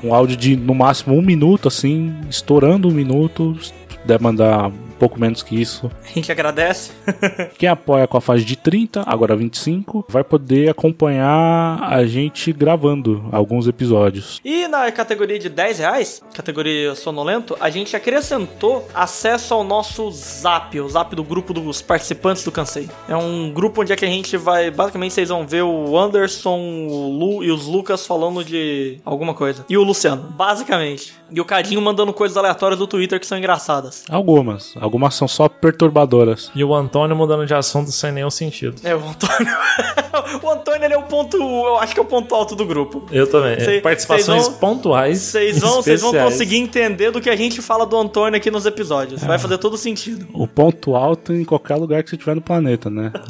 [0.04, 3.56] Um áudio de no máximo um minuto, assim, estourando um minuto.
[3.62, 4.72] Se puder mandar
[5.04, 5.92] pouco menos que isso.
[6.02, 6.92] A gente agradece.
[7.60, 13.26] Quem apoia com a faixa de 30, agora 25, vai poder acompanhar a gente gravando
[13.30, 14.40] alguns episódios.
[14.46, 20.80] E na categoria de 10 reais, categoria sonolento, a gente acrescentou acesso ao nosso zap,
[20.80, 22.90] o zap do grupo dos participantes do Cansei.
[23.10, 26.58] É um grupo onde é que a gente vai, basicamente vocês vão ver o Anderson,
[26.58, 29.66] o Lu e os Lucas falando de alguma coisa.
[29.68, 31.14] E o Luciano, basicamente.
[31.30, 34.06] E o Cadinho mandando coisas aleatórias do Twitter que são engraçadas.
[34.08, 34.76] Algumas.
[34.80, 36.52] Algumas são só perturbadoras.
[36.56, 38.76] E o Antônio mudando de assunto sem nenhum sentido.
[38.84, 39.54] É, o Antônio.
[40.44, 43.06] o Antônio, ele é o ponto, eu acho que é o ponto alto do grupo.
[43.12, 43.60] Eu também.
[43.60, 45.20] Cê- Participações vão- pontuais.
[45.20, 48.66] Vocês vão, vocês vão conseguir entender do que a gente fala do Antônio aqui nos
[48.66, 49.24] episódios.
[49.24, 50.28] Vai fazer todo sentido.
[50.34, 53.12] O ponto alto em qualquer lugar que você tiver no planeta, né?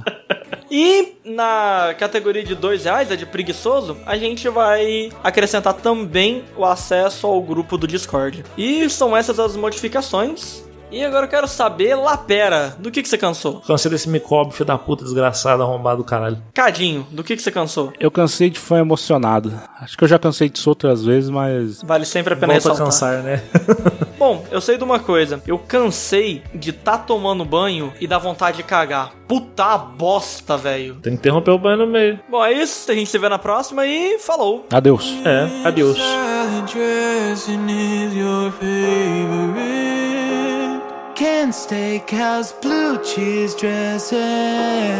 [0.75, 6.65] E na categoria de dois reais, a de preguiçoso, a gente vai acrescentar também o
[6.65, 8.43] acesso ao grupo do Discord.
[8.57, 10.63] E são essas as modificações.
[10.93, 13.61] E agora eu quero saber, Lapera, do que, que você cansou?
[13.61, 16.37] Cansei desse micróbio, filho da puta, desgraçado, arrombado do caralho.
[16.53, 17.91] Cadinho, do que, que você cansou?
[17.99, 19.51] Eu cansei de fã emocionado.
[19.81, 22.71] Acho que eu já cansei disso outras vezes, mas Vale sempre a pena Volta a
[22.85, 22.85] ressaltar.
[22.85, 23.41] cansar, né?
[24.19, 25.41] Bom, eu sei de uma coisa.
[25.47, 29.13] Eu cansei de tá tomando banho e dar vontade de cagar.
[29.27, 30.95] Puta bosta, velho.
[31.01, 32.19] Tem que interromper o banho no meio.
[32.29, 32.91] Bom, é isso.
[32.91, 34.67] A gente se vê na próxima e falou.
[34.71, 35.11] adeus.
[35.25, 35.97] É, adeus.
[41.15, 44.17] Can steakhouse blue cheese dressing.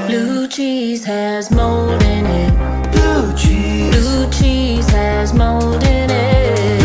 [0.07, 2.91] Blue cheese has mold in it.
[2.91, 3.95] Blue cheese.
[3.95, 6.82] Blue cheese has mold in it.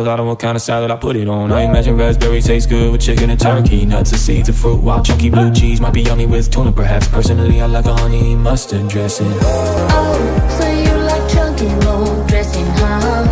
[0.00, 1.52] A lot on what kind of salad I put it on.
[1.52, 3.84] I imagine raspberry tastes good with chicken and turkey.
[3.86, 7.06] Nuts and seeds of fruit, wild chunky blue cheese might be yummy with tuna perhaps.
[7.08, 9.30] Personally, I like a honey mustard dressing.
[9.30, 10.18] Oh,
[10.58, 13.26] so you like chunky mold dressing, huh?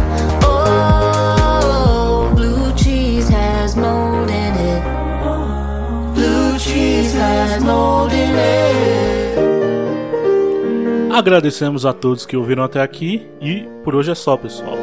[0.44, 4.82] Oh, blue cheese has mold in it.
[6.14, 9.38] Blue cheese has mold in it.
[11.12, 14.76] Agradecemos a todos que ouviram até aqui e por hoje é só, pessoal.